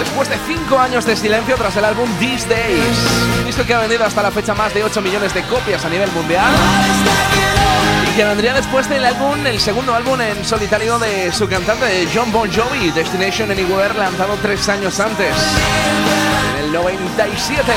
Después 0.00 0.28
de 0.28 0.36
cinco 0.46 0.78
años 0.78 1.04
de 1.04 1.16
silencio 1.16 1.56
tras 1.56 1.76
el 1.76 1.84
álbum 1.84 2.08
These 2.18 2.48
Days, 2.48 3.46
disco 3.46 3.64
que 3.64 3.74
ha 3.74 3.80
vendido 3.80 4.04
hasta 4.04 4.22
la 4.22 4.30
fecha 4.30 4.54
más 4.54 4.72
de 4.74 4.84
8 4.84 5.00
millones 5.00 5.34
de 5.34 5.42
copias 5.42 5.84
a 5.84 5.88
nivel 5.88 6.10
mundial 6.12 6.50
y 8.08 8.16
que 8.16 8.24
vendría 8.24 8.54
después 8.54 8.88
del 8.88 9.04
álbum, 9.04 9.46
el 9.46 9.60
segundo 9.60 9.94
álbum 9.94 10.20
en 10.20 10.44
solitario 10.44 10.98
de 10.98 11.32
su 11.32 11.48
cantante 11.48 12.08
John 12.12 12.30
Bon 12.32 12.50
Jovi, 12.50 12.90
Destination 12.90 13.50
Anywhere, 13.50 13.94
lanzado 13.94 14.36
tres 14.42 14.68
años 14.68 15.00
antes, 15.00 15.34
en 16.58 16.64
el 16.64 16.72
97. 16.72 17.72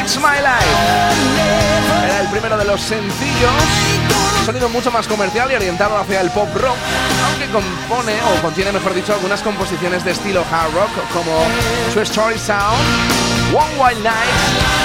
It's 0.00 0.16
My 0.16 0.40
Life. 0.40 0.64
Era 2.04 2.20
el 2.20 2.28
primero 2.28 2.56
de 2.56 2.64
los 2.64 2.80
sencillos. 2.80 3.52
Sonido 4.44 4.68
mucho 4.68 4.90
más 4.90 5.06
comercial 5.06 5.50
y 5.50 5.54
orientado 5.54 5.96
hacia 5.96 6.20
el 6.20 6.30
pop 6.30 6.48
rock, 6.54 6.76
aunque 7.26 7.46
compone 7.50 8.14
o 8.22 8.42
contiene, 8.42 8.72
mejor 8.72 8.94
dicho, 8.94 9.14
algunas 9.14 9.42
composiciones 9.42 10.04
de 10.04 10.12
estilo 10.12 10.44
hard 10.50 10.72
rock 10.74 10.90
como 11.12 11.46
True 11.92 12.02
Story 12.02 12.38
Sound, 12.38 12.78
One 13.54 13.74
Wild 13.78 14.02
Night 14.02 14.84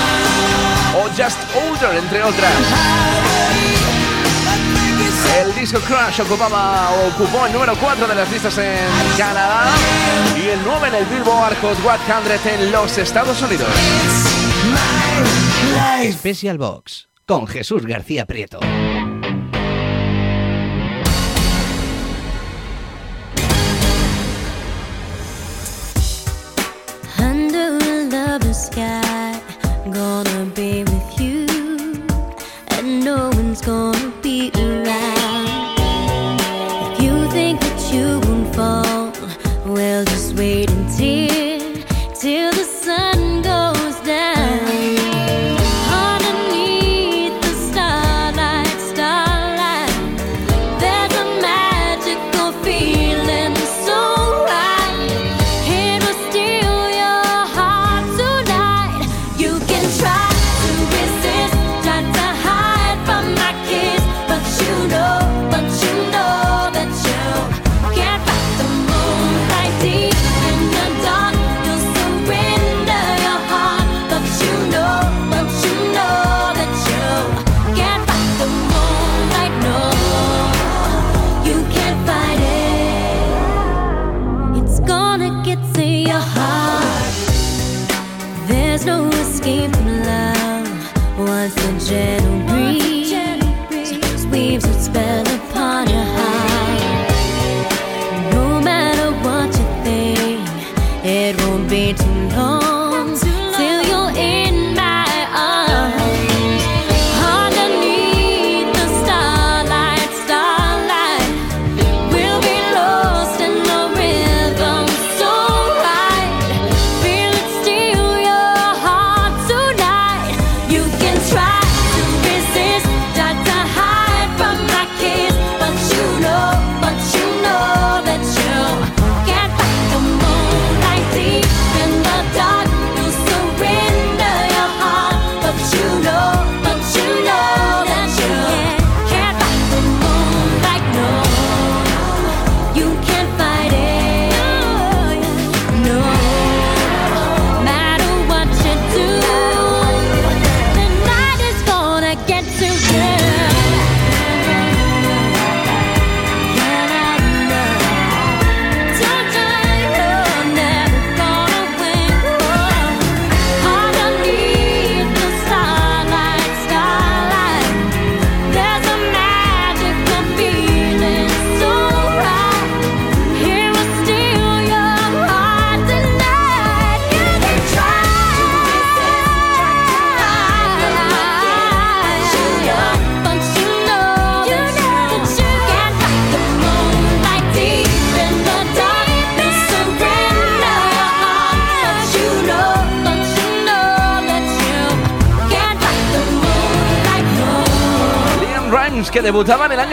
o 0.95 1.09
Just 1.09 1.39
Older, 1.55 1.97
entre 1.97 2.23
otras. 2.23 2.53
El 5.41 5.53
disco 5.55 5.79
Crash 5.81 6.21
ocupaba 6.21 6.89
ocupó 7.07 7.45
el 7.45 7.53
número 7.53 7.75
4 7.75 8.07
de 8.07 8.15
las 8.15 8.31
listas 8.31 8.57
en 8.57 8.77
Canadá 9.17 9.65
y 10.35 10.49
el 10.49 10.59
9 10.65 10.87
en 10.87 10.95
el 10.95 11.05
Billboard 11.05 11.55
Hot 11.61 11.77
100 12.43 12.53
en 12.53 12.71
los 12.71 12.97
Estados 12.97 13.41
Unidos. 13.41 13.67
Special 16.11 16.57
Box 16.57 17.09
con 17.25 17.47
Jesús 17.47 17.85
García 17.85 18.25
Prieto. 18.25 18.59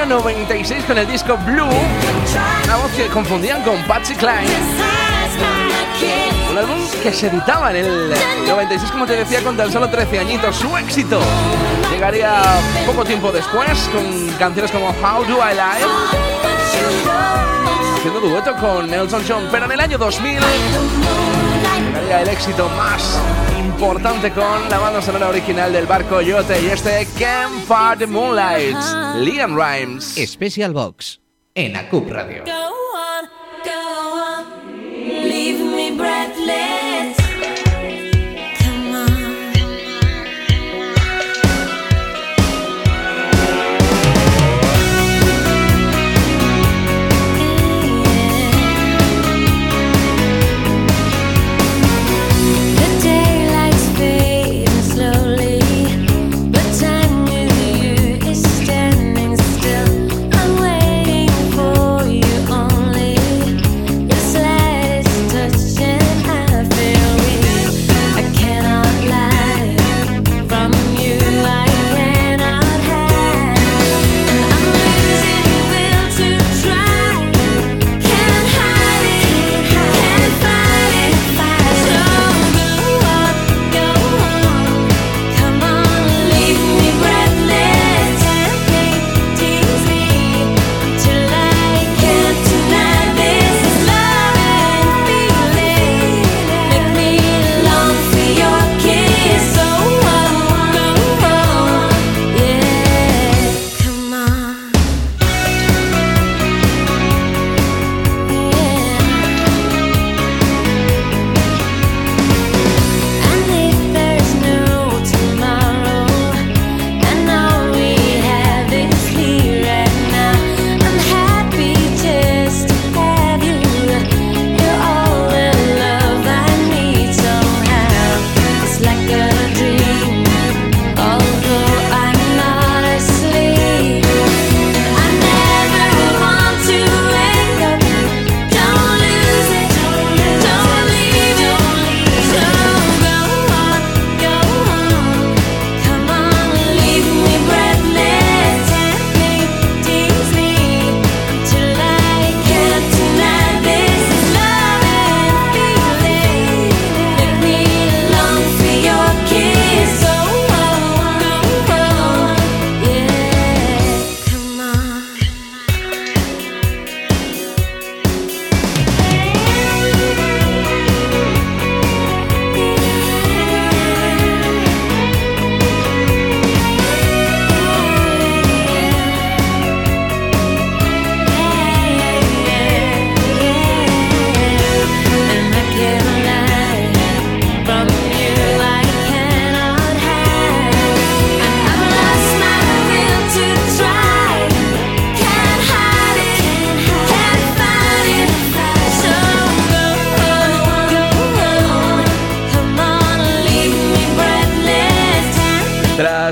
Año 0.00 0.20
96 0.20 0.84
con 0.84 0.98
el 0.98 1.06
disco 1.06 1.38
Blue, 1.38 1.70
una 2.64 2.76
voz 2.76 2.90
que 2.92 3.06
confundían 3.06 3.62
con 3.62 3.82
Patsy 3.84 4.14
Cline. 4.14 4.46
Un 6.50 6.58
álbum 6.58 6.76
que 7.02 7.10
se 7.10 7.28
editaba 7.28 7.70
en 7.70 7.76
el 7.76 8.14
96, 8.46 8.90
como 8.90 9.06
te 9.06 9.14
decía, 9.16 9.42
con 9.42 9.56
tan 9.56 9.72
solo 9.72 9.88
13 9.88 10.18
añitos. 10.18 10.56
Su 10.56 10.76
éxito 10.76 11.18
llegaría 11.90 12.42
poco 12.84 13.06
tiempo 13.06 13.32
después 13.32 13.88
con 13.90 14.28
canciones 14.38 14.70
como 14.70 14.88
How 14.90 15.24
Do 15.24 15.38
I 15.38 15.54
Lie, 15.54 15.86
haciendo 17.96 18.20
dueto 18.20 18.54
con 18.56 18.90
Nelson 18.90 19.24
John. 19.26 19.48
Pero 19.50 19.64
en 19.64 19.72
el 19.72 19.80
año 19.80 19.96
2000 19.96 20.40
llegaría 21.86 22.20
el 22.20 22.28
éxito 22.28 22.68
más 22.76 23.18
importante 23.66 24.30
con 24.30 24.68
la 24.68 24.78
banda 24.78 25.02
sonora 25.02 25.28
original 25.28 25.72
del 25.72 25.86
barco 25.86 26.20
Yote 26.20 26.62
y 26.62 26.66
este 26.66 27.04
Fight 27.66 27.98
the 27.98 28.06
Moonlight, 28.06 28.76
Liam 29.16 29.56
Rhymes. 29.56 30.14
Special 30.26 30.72
Box 30.72 31.20
en 31.54 31.76
ACUP 31.76 32.10
Radio. 32.10 32.65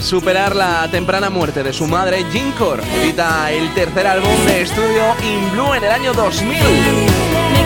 Superar 0.05 0.55
la 0.55 0.87
temprana 0.91 1.31
muerte 1.31 1.63
de 1.63 1.73
su 1.73 1.87
madre, 1.87 2.27
Jim 2.31 2.53
Core 2.53 2.83
edita 3.01 3.51
el 3.51 3.73
tercer 3.73 4.07
álbum 4.07 4.37
de 4.45 4.61
estudio 4.61 5.03
In 5.23 5.51
Blue 5.53 5.73
en 5.73 5.83
el 5.83 5.91
año 5.91 6.13
2000, 6.13 6.59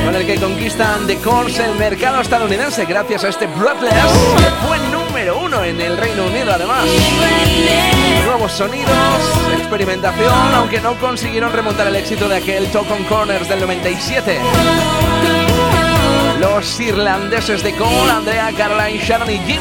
con 0.05 0.15
el 0.15 0.25
que 0.25 0.37
conquistan 0.37 1.05
The 1.09 1.17
Course 1.17 1.65
el 1.65 1.75
mercado 1.75 2.21
estadounidense 2.21 2.85
gracias 2.85 3.25
a 3.25 3.29
este 3.31 3.49
Breathless, 3.49 3.93
que 3.93 4.67
fue 4.67 4.79
número 4.93 5.41
uno 5.41 5.65
en 5.65 5.81
el 5.81 5.97
Reino 5.97 6.27
Unido 6.27 6.53
además. 6.53 6.85
Nuevos 8.25 8.53
sonidos, 8.53 8.89
experimentación, 9.59 10.55
aunque 10.55 10.81
no 10.81 10.95
consiguieron 11.01 11.53
remontar 11.53 11.89
el 11.89 11.97
éxito 11.97 12.29
de 12.29 12.37
aquel 12.37 12.71
Talk 12.71 12.89
on 12.89 13.03
Corners 13.07 13.49
del 13.49 13.59
97. 13.59 14.39
Los 16.39 16.79
irlandeses 16.79 17.65
de 17.65 17.75
Cole, 17.75 18.13
Andrea, 18.13 18.53
Caroline, 18.57 19.05
Sharon 19.05 19.29
y 19.29 19.39
Jim 19.39 19.61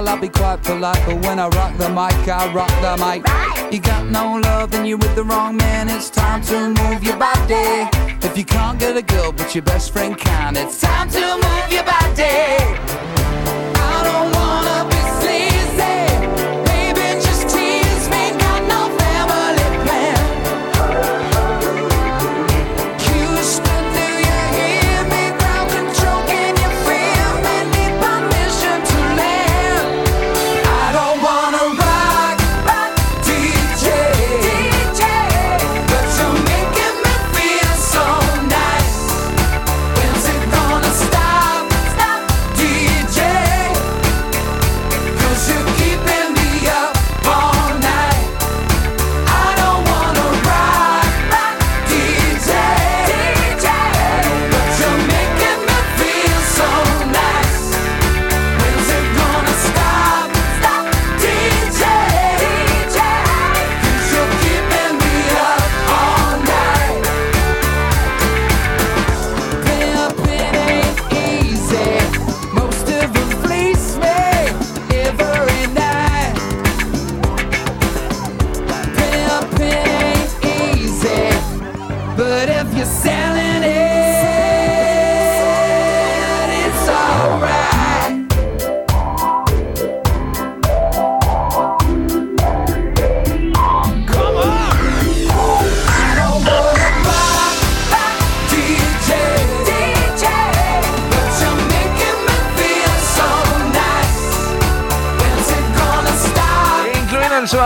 Giggle, 0.00 0.08
I'll 0.08 0.20
be 0.20 0.28
quite 0.28 0.62
polite. 0.62 1.02
But 1.06 1.24
when 1.26 1.38
I 1.38 1.48
rock 1.48 1.76
the 1.76 1.88
mic, 1.88 2.28
I 2.28 2.52
rock 2.52 2.70
the 2.80 2.96
mic. 2.96 3.72
You 3.72 3.80
got 3.80 4.06
no 4.06 4.36
love, 4.36 4.70
then 4.70 4.86
you're 4.86 4.98
with 4.98 5.14
the 5.14 5.24
wrong 5.24 5.56
man. 5.56 5.88
It's 5.88 6.10
time 6.10 6.42
to 6.44 6.68
move 6.68 7.04
your 7.04 7.16
body. 7.16 7.88
If 8.22 8.36
you 8.36 8.44
can't 8.44 8.78
get 8.78 8.96
a 8.96 9.02
girl, 9.02 9.32
but 9.32 9.54
your 9.54 9.62
best 9.62 9.92
friend 9.92 10.16
can, 10.16 10.56
it's 10.56 10.80
time 10.80 11.08
to 11.10 11.20
move 11.20 11.72
your 11.72 11.84
body. 11.84 13.19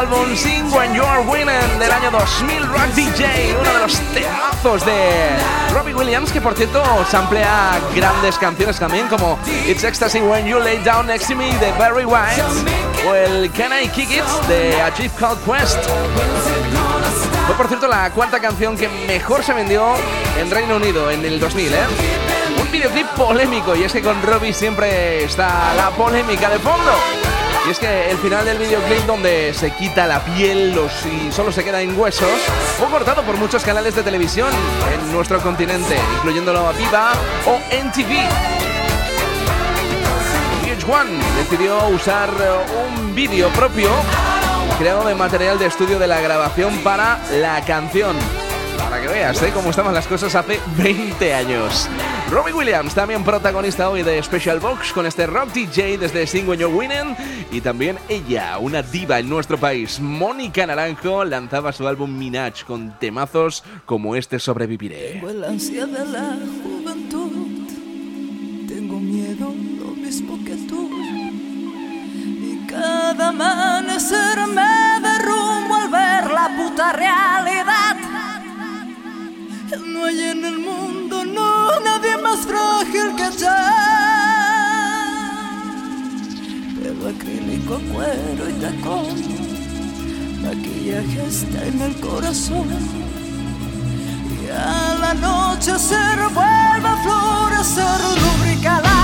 Álbum 0.04 0.36
Sing 0.36 0.53
When 0.74 0.92
You're 0.92 1.20
Winning 1.28 1.78
del 1.78 1.92
año 1.92 2.10
2000, 2.10 2.66
Rock 2.66 2.86
DJ, 2.94 3.56
uno 3.60 3.72
de 3.74 3.78
los 3.78 3.96
temazos 4.12 4.84
de 4.84 5.28
Robbie 5.72 5.94
Williams, 5.94 6.32
que 6.32 6.40
por 6.40 6.54
cierto 6.54 6.82
samplea 7.08 7.78
grandes 7.94 8.36
canciones 8.38 8.78
también, 8.78 9.06
como 9.06 9.38
It's 9.66 9.84
Ecstasy 9.84 10.20
When 10.20 10.46
You 10.46 10.58
Lay 10.58 10.78
Down 10.78 11.06
Next 11.06 11.28
to 11.28 11.36
Me 11.36 11.56
de 11.58 11.70
Barry 11.78 12.04
White, 12.04 12.42
o 13.08 13.14
el 13.14 13.52
Can 13.52 13.70
I 13.72 13.88
Kick 13.88 14.10
It 14.10 14.24
de 14.48 14.82
A 14.82 14.92
Chief 14.92 15.12
Called 15.18 15.38
Quest. 15.44 15.78
Fue 17.46 17.56
por 17.56 17.68
cierto 17.68 17.86
la 17.86 18.10
cuarta 18.10 18.40
canción 18.40 18.76
que 18.76 18.88
mejor 19.06 19.44
se 19.44 19.52
vendió 19.52 19.94
en 20.40 20.50
Reino 20.50 20.76
Unido 20.76 21.08
en 21.10 21.24
el 21.24 21.38
2000, 21.38 21.72
¿eh? 21.72 21.78
Un 22.60 22.70
videoclip 22.72 23.06
polémico, 23.10 23.76
y 23.76 23.84
es 23.84 23.92
que 23.92 24.02
con 24.02 24.20
Robbie 24.22 24.52
siempre 24.52 25.22
está 25.24 25.72
la 25.74 25.90
polémica 25.90 26.50
de 26.50 26.58
fondo. 26.58 26.92
Y 27.66 27.70
es 27.70 27.78
que 27.78 28.10
el 28.10 28.18
final 28.18 28.44
del 28.44 28.58
videoclip 28.58 29.06
donde 29.06 29.54
se 29.54 29.70
quita 29.70 30.06
la 30.06 30.22
piel 30.22 30.74
los, 30.74 30.92
y 31.06 31.32
solo 31.32 31.50
se 31.50 31.64
queda 31.64 31.80
en 31.80 31.98
huesos 31.98 32.28
fue 32.78 32.88
cortado 32.88 33.22
por 33.22 33.38
muchos 33.38 33.64
canales 33.64 33.94
de 33.94 34.02
televisión 34.02 34.50
en 34.92 35.12
nuestro 35.12 35.40
continente, 35.40 35.96
incluyéndolo 36.16 36.66
a 36.68 36.72
Viva 36.72 37.12
o 37.46 37.58
NTV. 37.74 38.28
VH1 40.62 41.06
decidió 41.38 41.88
usar 41.88 42.28
eh, 42.28 42.98
un 42.98 43.14
vídeo 43.14 43.48
propio 43.50 43.88
creado 44.78 45.06
de 45.06 45.14
material 45.14 45.58
de 45.58 45.66
estudio 45.66 45.98
de 45.98 46.06
la 46.06 46.20
grabación 46.20 46.76
para 46.78 47.18
la 47.32 47.64
canción. 47.64 48.14
Para 48.76 49.00
que 49.00 49.08
veas 49.08 49.40
¿eh? 49.40 49.52
cómo 49.54 49.70
estaban 49.70 49.94
las 49.94 50.06
cosas 50.06 50.34
hace 50.34 50.60
20 50.76 51.32
años. 51.32 51.88
Robbie 52.34 52.52
Williams, 52.52 52.92
también 52.96 53.22
protagonista 53.22 53.88
hoy 53.88 54.02
de 54.02 54.20
Special 54.20 54.58
Box 54.58 54.92
con 54.92 55.06
este 55.06 55.24
rock 55.24 55.52
DJ 55.52 55.98
desde 55.98 56.26
Sing 56.26 56.48
When 56.48 56.58
You're 56.58 56.74
Winning. 56.74 57.14
Y 57.52 57.60
también 57.60 57.96
ella, 58.08 58.58
una 58.58 58.82
diva 58.82 59.20
en 59.20 59.28
nuestro 59.28 59.56
país, 59.56 60.00
Mónica 60.00 60.66
Naranjo, 60.66 61.24
lanzaba 61.24 61.72
su 61.72 61.86
álbum 61.86 62.10
Minaj 62.18 62.64
con 62.64 62.98
temazos 62.98 63.62
como 63.86 64.16
este 64.16 64.40
Sobreviviré. 64.40 65.12
Tengo 65.12 65.30
el 65.30 65.44
ansia 65.44 65.86
de 65.86 66.04
la 66.06 66.36
juventud. 66.64 67.68
Tengo 68.66 68.98
miedo 68.98 69.54
lo 69.78 69.92
mismo 69.92 70.36
que 70.44 70.56
tú. 70.66 70.90
Y 72.42 72.66
cada 72.66 73.28
amanecer 73.28 74.38
me 74.48 75.08
derrumbo 75.08 75.76
al 75.76 75.88
ver 75.88 76.32
la 76.32 76.50
puta 76.56 76.92
realidad. 76.94 78.13
No 79.82 80.04
hay 80.04 80.20
en 80.20 80.44
el 80.44 80.58
mundo, 80.58 81.24
no, 81.24 81.80
nadie 81.80 82.16
más 82.18 82.40
frágil 82.40 83.14
que 83.16 83.28
yo. 83.38 83.48
Pelo 86.80 87.08
acrílico, 87.08 87.80
cuero 87.92 88.48
y 88.48 88.52
tacón. 88.60 89.16
Maquillaje 90.42 91.26
está 91.26 91.66
en 91.66 91.82
el 91.82 91.94
corazón. 92.00 92.68
Y 94.42 94.50
al 94.50 95.02
anochecer 95.02 96.18
vuelve 96.32 96.88
a 96.88 96.96
florecer, 97.02 98.00
lubrica 98.22 98.80
la. 98.80 98.94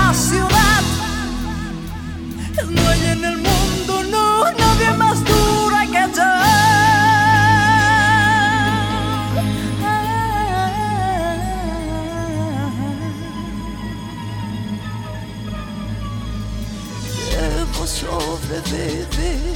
Sobrevivir 18.51 19.55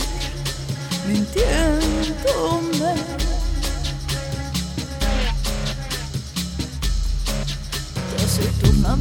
mintiéndome. 1.08 2.96
Ya 8.18 8.28
se 8.28 8.44
torna 8.62 8.96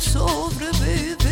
sobre 0.00 0.70
vida. 0.72 1.25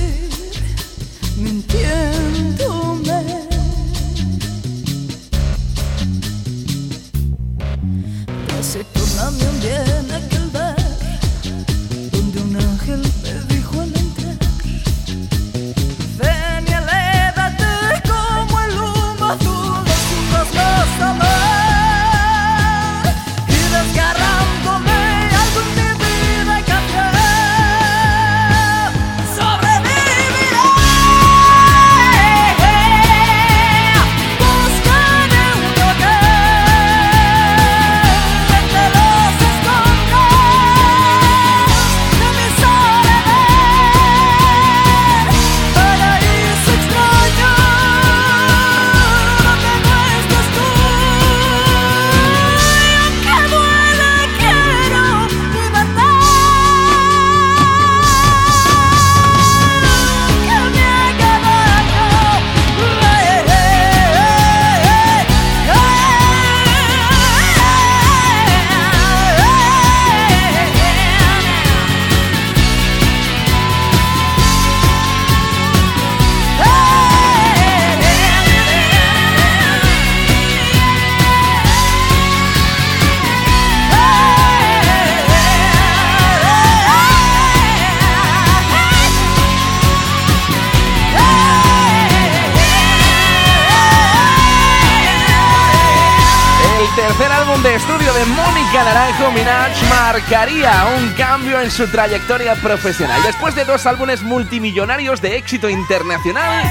Un 100.27 101.13
cambio 101.13 101.61
en 101.61 101.71
su 101.71 101.87
trayectoria 101.87 102.55
profesional. 102.55 103.23
Después 103.23 103.55
de 103.55 103.65
dos 103.65 103.85
álbumes 103.85 104.23
multimillonarios 104.23 105.21
de 105.21 105.37
éxito 105.37 105.69
internacional, 105.69 106.65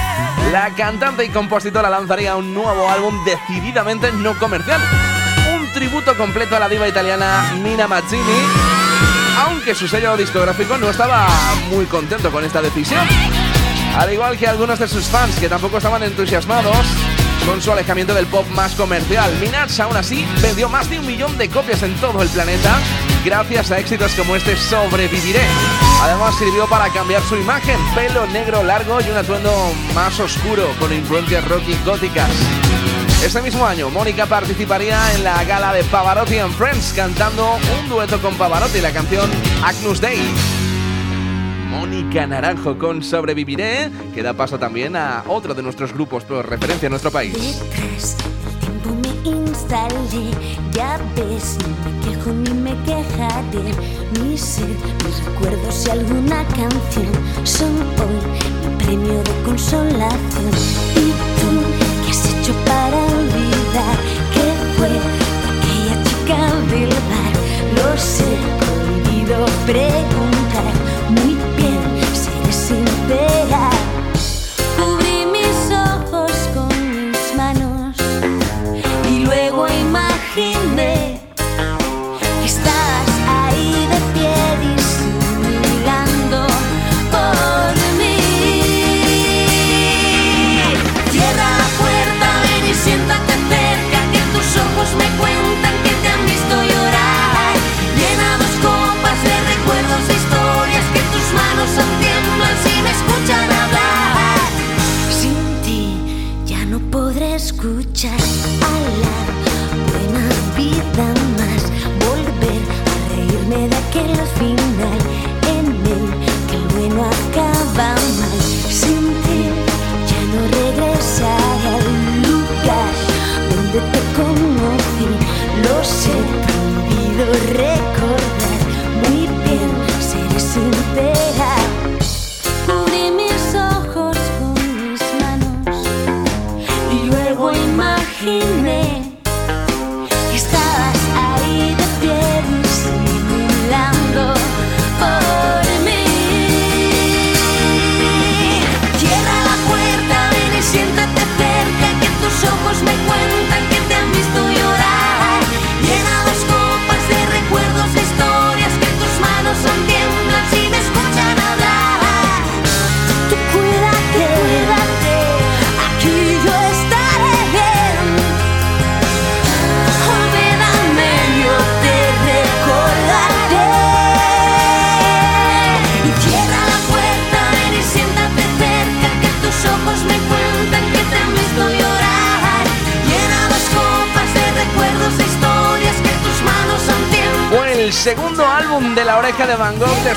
la 0.51 0.72
cantante 0.72 1.24
y 1.24 1.30
compositora 1.30 1.89
lanzaría 1.89 2.36
un 2.36 2.54
nuevo 2.54 2.89
álbum 2.89 3.24
decididamente 3.24 4.12
no 4.12 4.38
comercial. 4.39 4.82
Un 5.56 5.72
tributo 5.72 6.18
completo 6.18 6.56
a 6.56 6.60
la 6.60 6.68
diva 6.68 6.88
italiana 6.88 7.54
Nina 7.62 7.88
Mazzini, 7.88 8.41
aunque 9.45 9.76
su 9.76 9.88
sello 9.88 10.18
discográfico 10.18 10.78
no 10.78 10.89
estaba 10.89 11.28
muy 11.70 11.86
contento 11.86 12.32
con 12.32 12.43
esta 12.43 12.62
decisión. 12.62 13.06
Al 13.97 14.12
igual 14.12 14.36
que 14.38 14.47
algunos 14.47 14.80
de 14.80 14.88
sus 14.88 15.06
fans 15.06 15.36
que 15.39 15.47
tampoco 15.47 15.78
estaban 15.78 16.01
entusiasmados 16.01 16.88
con 17.45 17.62
su 17.62 17.72
alejamiento 17.72 18.14
del 18.14 18.26
pop 18.26 18.47
más 18.49 18.74
comercial. 18.74 19.32
Minaj 19.39 19.80
aún 19.82 19.97
así 19.97 20.26
vendió 20.41 20.70
más 20.70 20.89
de 20.89 20.99
un 20.99 21.06
millón 21.06 21.38
de 21.38 21.49
copias 21.49 21.84
en 21.84 21.93
todo 21.95 22.22
el 22.22 22.30
planeta 22.30 22.80
gracias 23.24 23.71
a 23.71 23.80
éxitos 23.80 24.13
como 24.13 24.36
este 24.36 24.55
Sobreviviré. 24.55 25.41
Además 26.01 26.36
sirvió 26.38 26.67
para 26.67 26.89
cambiar 26.89 27.21
su 27.24 27.36
imagen, 27.36 27.78
pelo 27.95 28.26
negro 28.28 28.63
largo 28.63 28.99
y 29.01 29.09
un 29.09 29.17
atuendo 29.17 29.51
más 29.93 30.19
oscuro 30.19 30.67
con 30.80 30.91
influencias 30.93 31.47
rock 31.47 31.63
y 31.67 31.86
góticas. 31.86 32.30
Este 33.24 33.41
mismo 33.41 33.65
año, 33.65 33.89
Mónica 33.89 34.26
participaría 34.26 35.13
en 35.13 35.24
la 35.24 35.43
gala 35.45 35.74
de 35.74 35.84
Pavarotti 35.86 36.38
and 36.38 36.53
Friends 36.53 36.93
cantando 36.93 37.55
un 37.80 37.89
dueto 37.89 38.19
con 38.21 38.36
Pavarotti, 38.36 38.82
la 38.82 38.91
canción 38.91 39.30
Agnus 39.63 40.01
Dei. 40.01 40.19
Mónica 41.69 42.28
Naranjo 42.28 42.78
con 42.78 43.01
Sobreviviré, 43.01 43.89
que 44.13 44.21
da 44.21 44.34
paso 44.34 44.59
también 44.59 44.95
a 44.95 45.24
otro 45.28 45.53
de 45.53 45.63
nuestros 45.63 45.93
grupos 45.93 46.24
por 46.24 46.47
referencia 46.47 46.88
en 46.88 46.91
nuestro 46.91 47.11
país. 47.11 47.61
Instalé, 49.26 50.32
ya 50.71 50.99
ves, 51.15 51.57
no 51.61 51.69
me 51.84 51.91
quejo 52.05 52.32
ni 52.32 52.51
me 52.51 52.76
quejaré. 52.84 53.74
Mi 54.21 54.38
ser, 54.38 54.67
mis 55.03 55.24
recuerdos 55.26 55.86
y 55.86 55.89
alguna 55.89 56.45
canción 56.47 57.11
son 57.43 57.74
hoy 58.01 58.19
mi 58.61 58.84
premio 58.84 59.24
de 59.24 59.43
consolación. 59.45 60.51
¿Y 60.95 61.11
tú 61.39 61.49
qué 62.03 62.11
has 62.11 62.26
hecho 62.26 62.53
para 62.65 62.97
olvidar 63.05 63.97
que 64.34 64.45
fue 64.78 64.93
aquella 65.51 65.95
chica 66.03 66.39
del 66.71 66.89
bar? 66.89 67.34
Lo 67.76 67.97
sé, 67.97 68.30
prohibido 68.59 69.45
preguntar. 69.65 70.74
Muy 71.09 71.36
bien, 71.57 71.82
seré 72.13 72.53
sincera. 72.53 73.93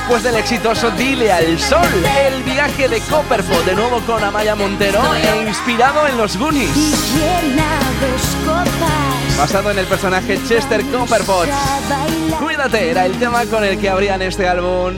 Después 0.07 0.22
del 0.22 0.36
exitoso 0.36 0.88
Dile 0.92 1.32
al 1.32 1.59
Sol. 1.59 1.88
El 2.28 2.44
viaje 2.44 2.88
de 2.88 3.00
Copperpot, 3.11 3.64
de 3.64 3.74
nuevo 3.74 3.98
con 4.07 4.22
Amaya 4.22 4.54
Montero 4.54 5.00
e 5.16 5.48
inspirado 5.48 6.07
en 6.07 6.16
los 6.16 6.36
Goonies. 6.36 6.70
Basado 9.36 9.72
en 9.72 9.80
el 9.80 9.86
personaje 9.86 10.38
Chester 10.46 10.84
Copperpot. 10.92 11.48
Cuídate, 12.38 12.88
era 12.88 13.04
el 13.04 13.18
tema 13.18 13.46
con 13.46 13.64
el 13.64 13.80
que 13.80 13.90
abrían 13.90 14.22
este 14.22 14.46
álbum 14.46 14.94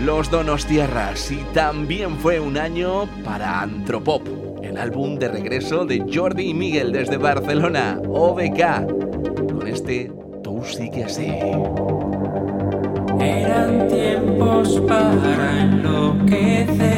los 0.00 0.28
Donostierras. 0.28 1.30
Y 1.30 1.44
también 1.54 2.18
fue 2.18 2.40
un 2.40 2.58
año 2.58 3.06
para 3.24 3.60
Antropop, 3.60 4.26
el 4.64 4.76
álbum 4.76 5.20
de 5.20 5.28
regreso 5.28 5.84
de 5.84 6.04
Jordi 6.12 6.48
y 6.48 6.54
Miguel 6.54 6.90
desde 6.90 7.16
Barcelona, 7.16 8.00
OBK, 8.08 8.91
para 14.86 15.60
enloquecer. 15.60 16.91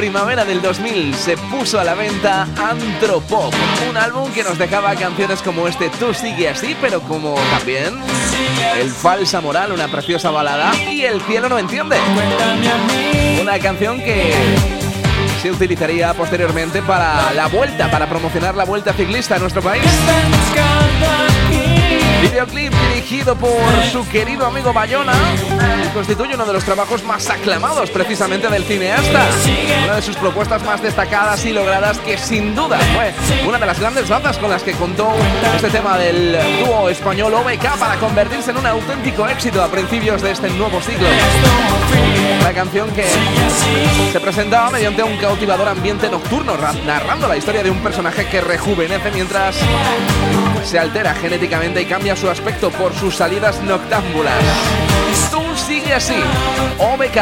Primavera 0.00 0.46
del 0.46 0.62
2000 0.62 1.14
se 1.14 1.36
puso 1.36 1.78
a 1.78 1.84
la 1.84 1.92
venta 1.92 2.48
Antropop, 2.56 3.52
un 3.86 3.98
álbum 3.98 4.32
que 4.32 4.42
nos 4.42 4.56
dejaba 4.56 4.94
canciones 4.94 5.42
como 5.42 5.68
este 5.68 5.90
Tú 5.90 6.14
sigue 6.14 6.48
así, 6.48 6.74
pero 6.80 7.02
como 7.02 7.34
también 7.50 8.00
El 8.78 8.88
Falsa 8.88 9.42
Moral, 9.42 9.72
una 9.72 9.88
preciosa 9.88 10.30
balada, 10.30 10.72
y 10.90 11.02
El 11.02 11.20
Cielo 11.20 11.50
no 11.50 11.58
entiende. 11.58 11.98
Una 13.42 13.58
canción 13.58 14.00
que 14.00 14.32
se 15.42 15.50
utilizaría 15.50 16.14
posteriormente 16.14 16.80
para 16.80 17.34
la 17.34 17.48
vuelta, 17.48 17.90
para 17.90 18.08
promocionar 18.08 18.54
la 18.54 18.64
vuelta 18.64 18.94
ciclista 18.94 19.36
a 19.36 19.38
nuestro 19.38 19.60
país. 19.60 19.84
Videoclip 22.22 22.72
dirigido 22.88 23.34
por 23.36 23.50
su 23.90 24.06
querido 24.08 24.46
amigo 24.46 24.72
Bayona 24.72 25.12
constituye 25.94 26.34
uno 26.34 26.44
de 26.46 26.52
los 26.52 26.64
trabajos 26.64 27.02
más 27.02 27.28
aclamados 27.30 27.90
precisamente 27.90 28.48
del 28.48 28.62
cineasta. 28.64 29.26
Una 29.84 29.96
de 29.96 30.02
sus 30.02 30.16
propuestas 30.16 30.62
más 30.62 30.80
destacadas 30.82 31.44
y 31.44 31.52
logradas 31.52 31.98
que 31.98 32.16
sin 32.18 32.54
duda 32.54 32.78
fue 32.94 33.12
una 33.48 33.58
de 33.58 33.66
las 33.66 33.80
grandes 33.80 34.08
bandas 34.08 34.38
con 34.38 34.50
las 34.50 34.62
que 34.62 34.72
contó 34.72 35.12
este 35.56 35.68
tema 35.70 35.98
del 35.98 36.38
dúo 36.64 36.88
español 36.88 37.34
OBK 37.34 37.76
para 37.78 37.96
convertirse 37.96 38.50
en 38.52 38.58
un 38.58 38.66
auténtico 38.66 39.26
éxito 39.28 39.62
a 39.62 39.68
principios 39.68 40.22
de 40.22 40.30
este 40.32 40.48
nuevo 40.50 40.80
siglo. 40.80 41.08
Una 42.40 42.52
canción 42.52 42.88
que 42.90 43.04
se 44.12 44.20
presentaba 44.20 44.70
mediante 44.70 45.02
un 45.02 45.16
cautivador 45.16 45.68
ambiente 45.68 46.08
nocturno, 46.08 46.56
ra- 46.56 46.72
narrando 46.86 47.26
la 47.28 47.36
historia 47.36 47.62
de 47.62 47.70
un 47.70 47.78
personaje 47.78 48.26
que 48.26 48.40
rejuvenece 48.40 49.10
mientras 49.12 49.56
se 50.64 50.78
altera 50.78 51.14
genéticamente 51.14 51.82
y 51.82 51.86
cambia 51.86 52.09
su 52.16 52.28
aspecto 52.28 52.70
por 52.70 52.92
sus 52.94 53.16
salidas 53.16 53.62
noctámbulas. 53.62 54.42
Tú 55.30 55.40
sigue 55.56 55.94
así, 55.94 56.16
OBK. 56.78 57.16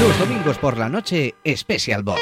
Los 0.00 0.18
domingos 0.18 0.58
por 0.58 0.76
la 0.76 0.88
noche, 0.88 1.34
Special 1.56 2.02
Box. 2.02 2.20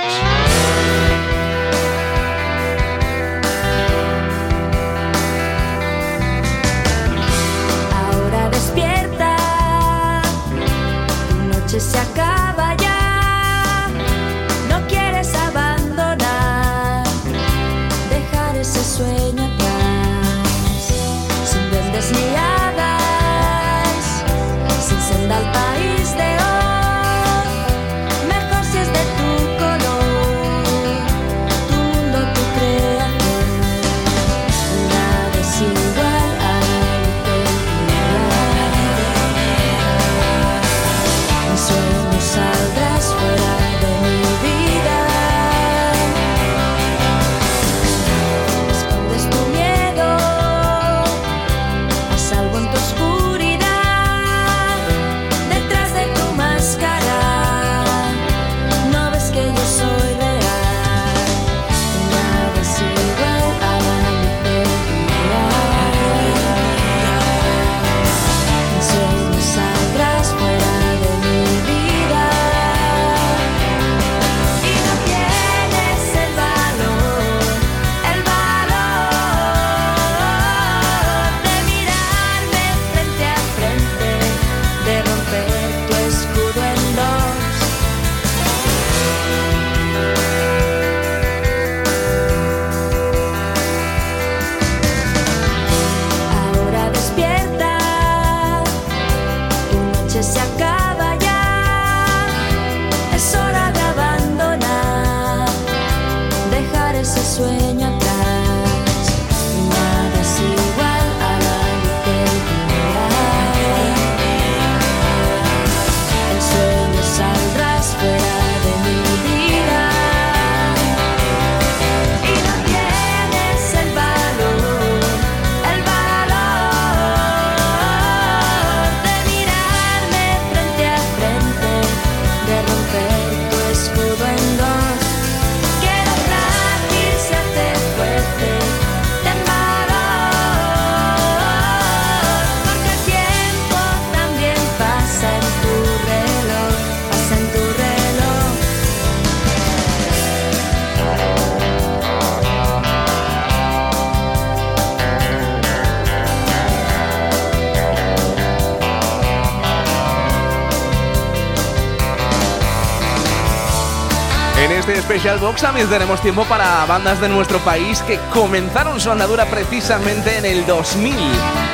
Special 165.12 165.38
Box 165.40 165.60
también 165.60 165.86
tenemos 165.88 166.22
tiempo 166.22 166.42
para 166.44 166.86
bandas 166.86 167.20
de 167.20 167.28
nuestro 167.28 167.58
país 167.58 168.00
que 168.00 168.18
comenzaron 168.32 168.98
su 168.98 169.10
andadura 169.10 169.44
precisamente 169.44 170.38
en 170.38 170.46
el 170.46 170.64
2000. 170.64 171.14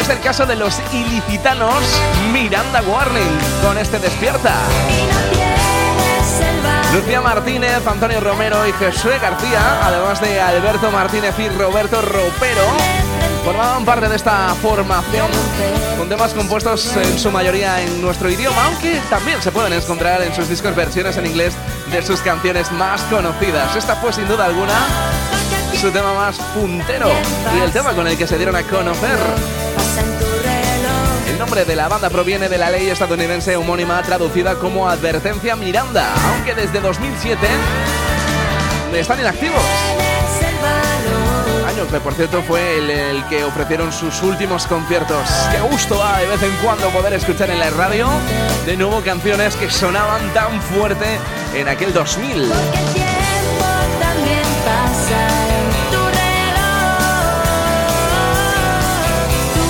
Es 0.01 0.09
el 0.09 0.19
caso 0.19 0.45
de 0.45 0.57
los 0.57 0.81
ilicitanos 0.93 1.85
Miranda 2.33 2.83
Warning 2.83 3.39
con 3.63 3.79
este 3.79 4.01
Despierta. 4.01 4.57
Lucía 6.93 7.21
Martínez, 7.21 7.87
Antonio 7.87 8.19
Romero 8.19 8.67
y 8.67 8.73
Josué 8.73 9.21
García, 9.21 9.87
además 9.87 10.21
de 10.21 10.41
Alberto 10.41 10.91
Martínez 10.91 11.39
y 11.39 11.49
Roberto 11.51 12.03
Ropero, 12.03 12.67
formaban 13.45 13.85
parte 13.85 14.09
de 14.09 14.17
esta 14.17 14.53
formación 14.61 15.29
con 15.97 16.09
temas 16.09 16.35
compuestos 16.35 16.97
en 16.97 17.17
su 17.17 17.31
mayoría 17.31 17.81
en 17.83 18.03
nuestro 18.03 18.29
idioma, 18.31 18.65
aunque 18.65 19.01
también 19.09 19.41
se 19.41 19.53
pueden 19.53 19.75
encontrar 19.75 20.23
en 20.23 20.35
sus 20.35 20.49
discos 20.49 20.75
versiones 20.75 21.17
en 21.19 21.27
inglés 21.27 21.55
de 21.91 22.03
sus 22.03 22.21
canciones 22.21 22.71
más 22.73 23.03
conocidas. 23.03 23.75
Esta 23.77 23.97
fue 23.97 24.13
sin 24.13 24.29
duda 24.29 24.45
alguna 24.45 24.75
su 25.81 25.91
tema 25.91 26.13
más 26.13 26.37
puntero 26.55 27.09
y 27.57 27.61
el 27.61 27.71
tema 27.71 27.93
con 27.95 28.07
el 28.07 28.19
que 28.19 28.27
se 28.27 28.37
dieron 28.37 28.57
a 28.57 28.63
conocer. 28.63 29.19
El 31.29 31.39
nombre 31.39 31.65
de 31.65 31.77
la 31.77 31.89
banda 31.89 32.11
proviene 32.11 32.49
de 32.49 32.59
la 32.59 32.71
ley 32.71 32.89
estadounidense 32.89 33.57
homónima 33.57 34.03
traducida 34.03 34.57
como 34.57 34.89
Advertencia 34.89 35.57
Miranda, 35.57 36.13
aunque 36.33 36.55
desde 36.55 36.81
2007 36.81 37.47
están 38.95 39.21
inactivos. 39.21 39.63
Que 41.87 42.01
por 42.01 42.13
cierto 42.13 42.43
fue 42.43 42.79
el, 42.79 42.91
el 42.91 43.25
que 43.29 43.45
ofrecieron 43.45 43.93
sus 43.93 44.21
últimos 44.23 44.67
conciertos. 44.67 45.23
Qué 45.53 45.61
gusto 45.61 45.97
da 45.97 46.19
de 46.19 46.27
vez 46.27 46.43
en 46.43 46.51
cuando 46.57 46.89
poder 46.91 47.13
escuchar 47.15 47.51
en 47.51 47.61
la 47.61 47.71
radio 47.71 48.09
de 48.67 48.77
nuevo 48.77 49.01
canciones 49.01 49.55
que 49.55 49.71
sonaban 49.71 50.21
tan 50.35 50.61
fuerte 50.61 51.07
en 51.55 51.69
aquel 51.69 51.93
2000. 51.95 52.49
Porque 52.49 52.79
el 52.79 52.93
tiempo 52.93 53.65
también 54.01 54.43
pasa 54.67 55.29
en 55.55 55.71
tu 55.93 56.03
reloj, 56.19 57.39
tu 59.55 59.63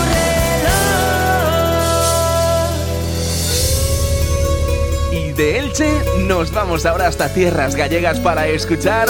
reloj. 5.12 5.12
Y 5.12 5.32
de 5.32 5.58
Elche 5.58 6.02
nos 6.20 6.50
vamos 6.52 6.86
ahora 6.86 7.06
hasta 7.06 7.32
tierras 7.32 7.76
gallegas 7.76 8.18
para 8.18 8.48
escuchar 8.48 9.08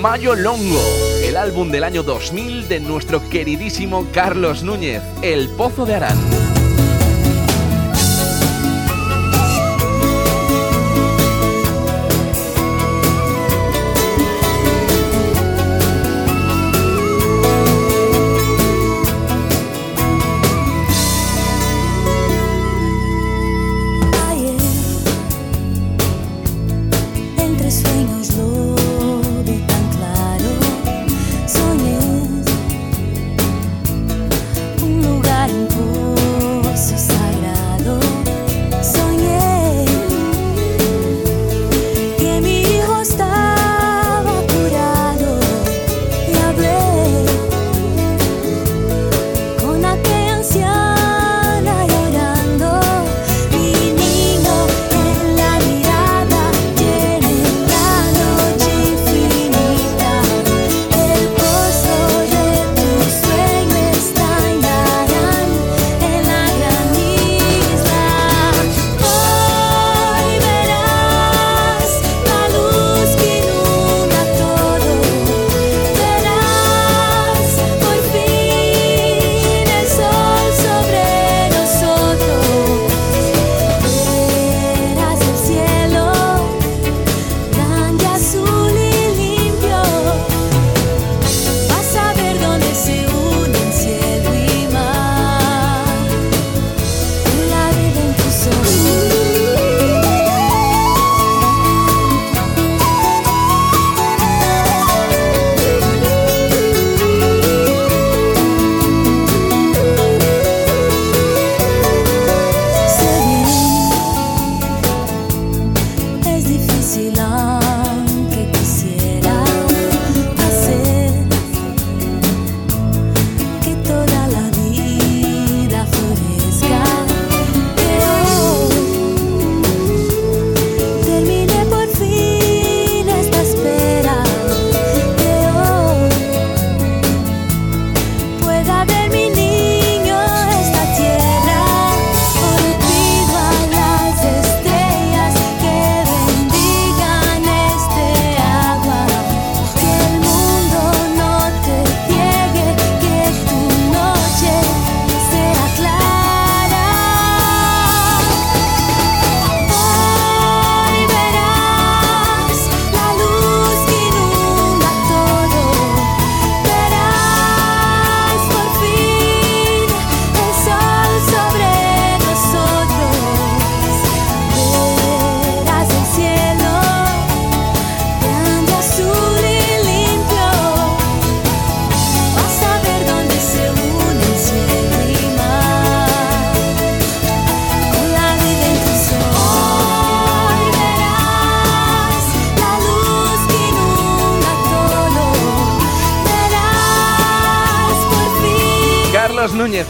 Mayo 0.00 0.34
Longo, 0.34 0.82
el 1.30 1.36
álbum 1.36 1.70
del 1.70 1.84
año 1.84 2.02
2000 2.02 2.66
de 2.66 2.80
nuestro 2.80 3.28
queridísimo 3.28 4.08
Carlos 4.12 4.64
Núñez, 4.64 5.00
El 5.22 5.48
Pozo 5.50 5.86
de 5.86 5.94
Arán. 5.94 6.49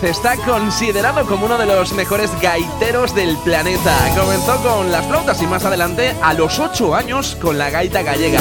Está 0.02 0.36
considerado 0.36 1.26
como 1.26 1.46
uno 1.46 1.58
de 1.58 1.66
los 1.66 1.92
mejores 1.92 2.30
gaiteros 2.40 3.14
del 3.14 3.36
planeta. 3.38 3.96
Comenzó 4.18 4.56
con 4.62 4.90
las 4.90 5.06
flautas 5.06 5.42
y 5.42 5.46
más 5.46 5.64
adelante, 5.64 6.14
a 6.22 6.32
los 6.34 6.58
8 6.58 6.94
años, 6.94 7.36
con 7.40 7.58
la 7.58 7.70
gaita 7.70 8.02
gallega. 8.02 8.40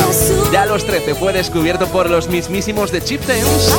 Ya 0.51 0.63
a 0.63 0.65
los 0.65 0.85
13 0.85 1.15
fue 1.15 1.33
descubierto 1.33 1.87
por 1.87 2.09
los 2.09 2.29
mismísimos 2.29 2.91
de 2.91 3.03
Chieftains 3.03 3.73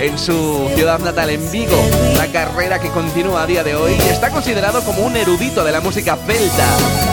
en 0.00 0.18
su 0.18 0.70
ciudad 0.74 1.00
natal, 1.00 1.30
en 1.30 1.50
Vigo. 1.50 1.76
Una 2.14 2.30
carrera 2.32 2.78
que 2.78 2.90
continúa 2.90 3.42
a 3.42 3.46
día 3.46 3.62
de 3.62 3.74
hoy 3.74 3.92
está 4.10 4.30
considerado 4.30 4.82
como 4.82 5.02
un 5.02 5.16
erudito 5.16 5.64
de 5.64 5.72
la 5.72 5.80
música 5.80 6.16
celta. 6.16 7.07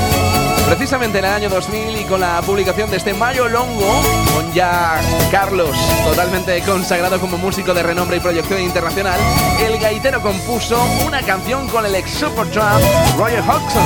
Precisamente 0.66 1.20
en 1.20 1.26
el 1.26 1.32
año 1.32 1.49
2000 1.49 1.95
y 1.95 2.05
con 2.05 2.20
la 2.20 2.41
publicación 2.41 2.89
de 2.89 2.97
este 2.97 3.13
Mayo 3.13 3.47
Longo, 3.47 4.01
con 4.34 4.51
ya 4.51 4.99
Carlos 5.30 5.78
totalmente 6.03 6.59
consagrado 6.63 7.20
como 7.20 7.38
músico 7.38 7.74
de 7.74 7.84
renombre 7.84 8.18
y 8.18 8.20
proyección 8.20 8.59
internacional, 8.61 9.20
el 9.59 9.78
gaitero 9.78 10.22
compuso 10.22 10.84
una 11.05 11.22
canción 11.22 11.68
con 11.68 11.86
el 11.86 11.93
ex 11.93 12.09
Supertramp 12.09 12.84
Roger 13.16 13.41
Hodgson. 13.41 13.86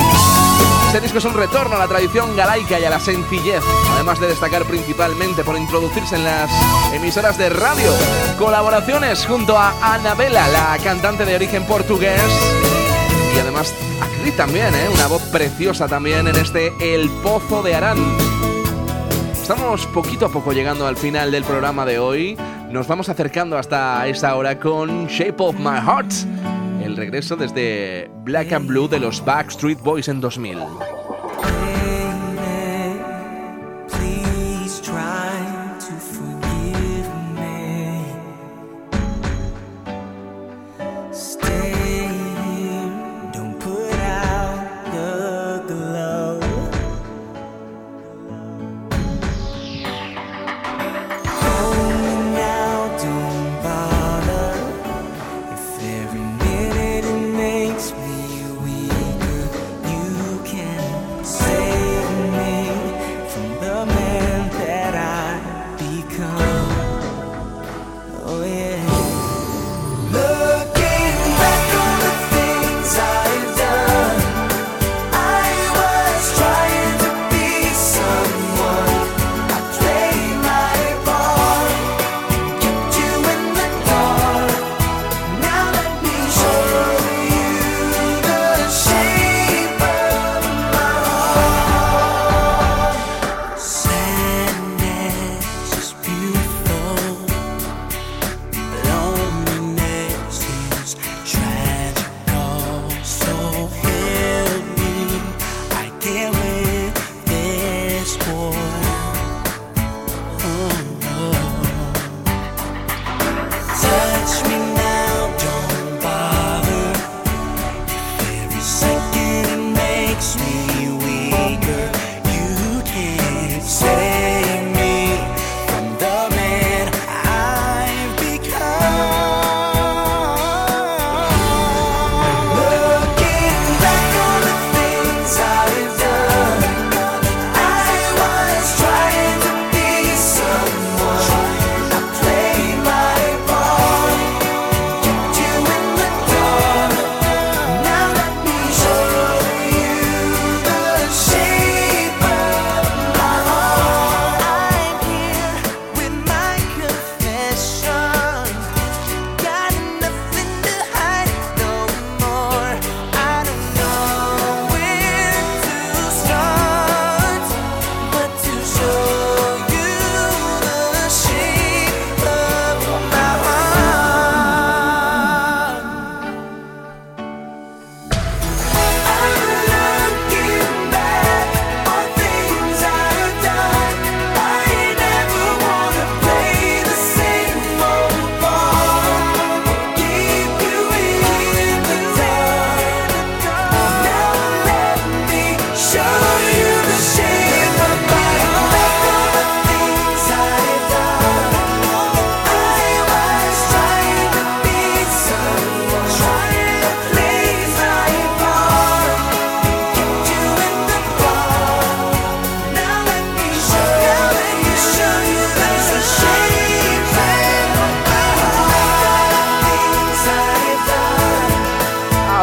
Este 0.87 1.01
disco 1.01 1.17
es 1.17 1.25
un 1.25 1.33
retorno 1.33 1.75
a 1.75 1.79
la 1.79 1.87
tradición 1.87 2.35
galaica 2.35 2.79
y 2.79 2.85
a 2.85 2.89
la 2.89 2.99
sencillez, 2.99 3.63
además 3.93 4.19
de 4.19 4.27
destacar 4.27 4.63
principalmente 4.63 5.43
por 5.43 5.57
introducirse 5.57 6.15
en 6.15 6.23
las 6.23 6.49
emisoras 6.93 7.37
de 7.37 7.49
radio. 7.49 7.91
Colaboraciones 8.37 9.25
junto 9.25 9.57
a 9.57 9.75
Anabela, 9.81 10.47
la 10.47 10.77
cantante 10.81 11.25
de 11.25 11.35
origen 11.35 11.65
portugués, 11.65 12.21
y 13.35 13.39
además 13.39 13.73
también, 14.35 14.73
¿eh? 14.75 14.89
una 14.93 15.07
voz 15.07 15.21
preciosa 15.31 15.87
también 15.87 16.27
en 16.27 16.35
este 16.35 16.71
El 16.81 17.09
Pozo 17.23 17.63
de 17.63 17.73
Arán. 17.73 17.97
Estamos 19.31 19.85
poquito 19.87 20.25
a 20.25 20.29
poco 20.29 20.51
llegando 20.51 20.85
al 20.85 20.97
final 20.97 21.31
del 21.31 21.43
programa 21.43 21.85
de 21.85 21.99
hoy. 21.99 22.37
Nos 22.69 22.87
vamos 22.87 23.09
acercando 23.09 23.57
hasta 23.57 24.07
esa 24.07 24.35
hora 24.35 24.59
con 24.59 25.07
Shape 25.07 25.35
of 25.37 25.55
My 25.57 25.79
Heart, 25.81 26.11
el 26.83 26.95
regreso 26.97 27.35
desde 27.35 28.11
Black 28.23 28.51
and 28.51 28.67
Blue 28.67 28.87
de 28.87 28.99
los 28.99 29.23
Backstreet 29.23 29.79
Boys 29.79 30.07
en 30.07 30.21
2000. 30.21 30.59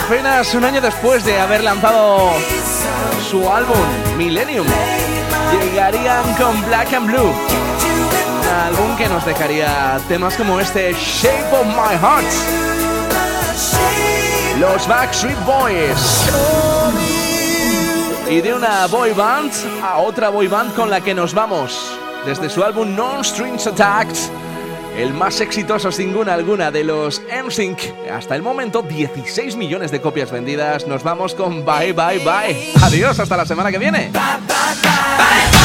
Apenas 0.07 0.55
un 0.55 0.65
año 0.65 0.81
después 0.81 1.25
de 1.25 1.41
haber 1.41 1.65
lanzado 1.65 2.31
su 3.29 3.51
álbum 3.51 3.77
Millennium, 4.17 4.65
llegarían 5.61 6.33
con 6.35 6.65
Black 6.65 6.93
and 6.95 7.09
Blue. 7.09 7.33
Un 8.41 8.49
álbum 8.49 8.97
que 8.97 9.09
nos 9.09 9.27
dejaría 9.27 9.99
temas 10.07 10.37
como 10.37 10.61
este 10.61 10.93
Shape 10.93 11.53
of 11.53 11.67
My 11.67 11.99
Heart. 12.01 12.25
Los 14.61 14.87
Backstreet 14.87 15.45
Boys. 15.45 16.31
Y 18.31 18.41
de 18.43 18.55
una 18.55 18.87
boy 18.87 19.11
band 19.11 19.51
a 19.83 19.99
otra 19.99 20.29
boy 20.29 20.47
band 20.47 20.73
con 20.77 20.89
la 20.89 21.01
que 21.01 21.15
nos 21.15 21.35
vamos. 21.35 21.99
Desde 22.25 22.49
su 22.49 22.63
álbum 22.63 22.95
Non 22.95 23.25
Strings 23.25 23.67
Attacked, 23.67 24.17
el 24.97 25.13
más 25.13 25.41
exitoso 25.41 25.93
sin 25.93 26.13
duda 26.13 26.35
alguna 26.35 26.71
de 26.71 26.85
los 26.85 27.21
NSYNC. 27.21 27.79
Hasta 28.13 28.35
el 28.35 28.43
momento, 28.43 28.83
16 28.83 29.57
millones 29.57 29.91
de 29.91 30.01
copias 30.01 30.31
vendidas. 30.31 30.87
Nos 30.87 31.03
vamos 31.03 31.35
con 31.35 31.65
Bye 31.65 31.93
Bye 31.93 32.19
Bye. 32.19 32.73
Adiós, 32.83 33.19
hasta 33.21 33.37
la 33.37 33.47
semana 33.47 33.71
que 33.71 33.79
viene. 33.79 34.11
Bye, 34.13 34.21
bye, 34.47 34.83
bye. 34.83 35.56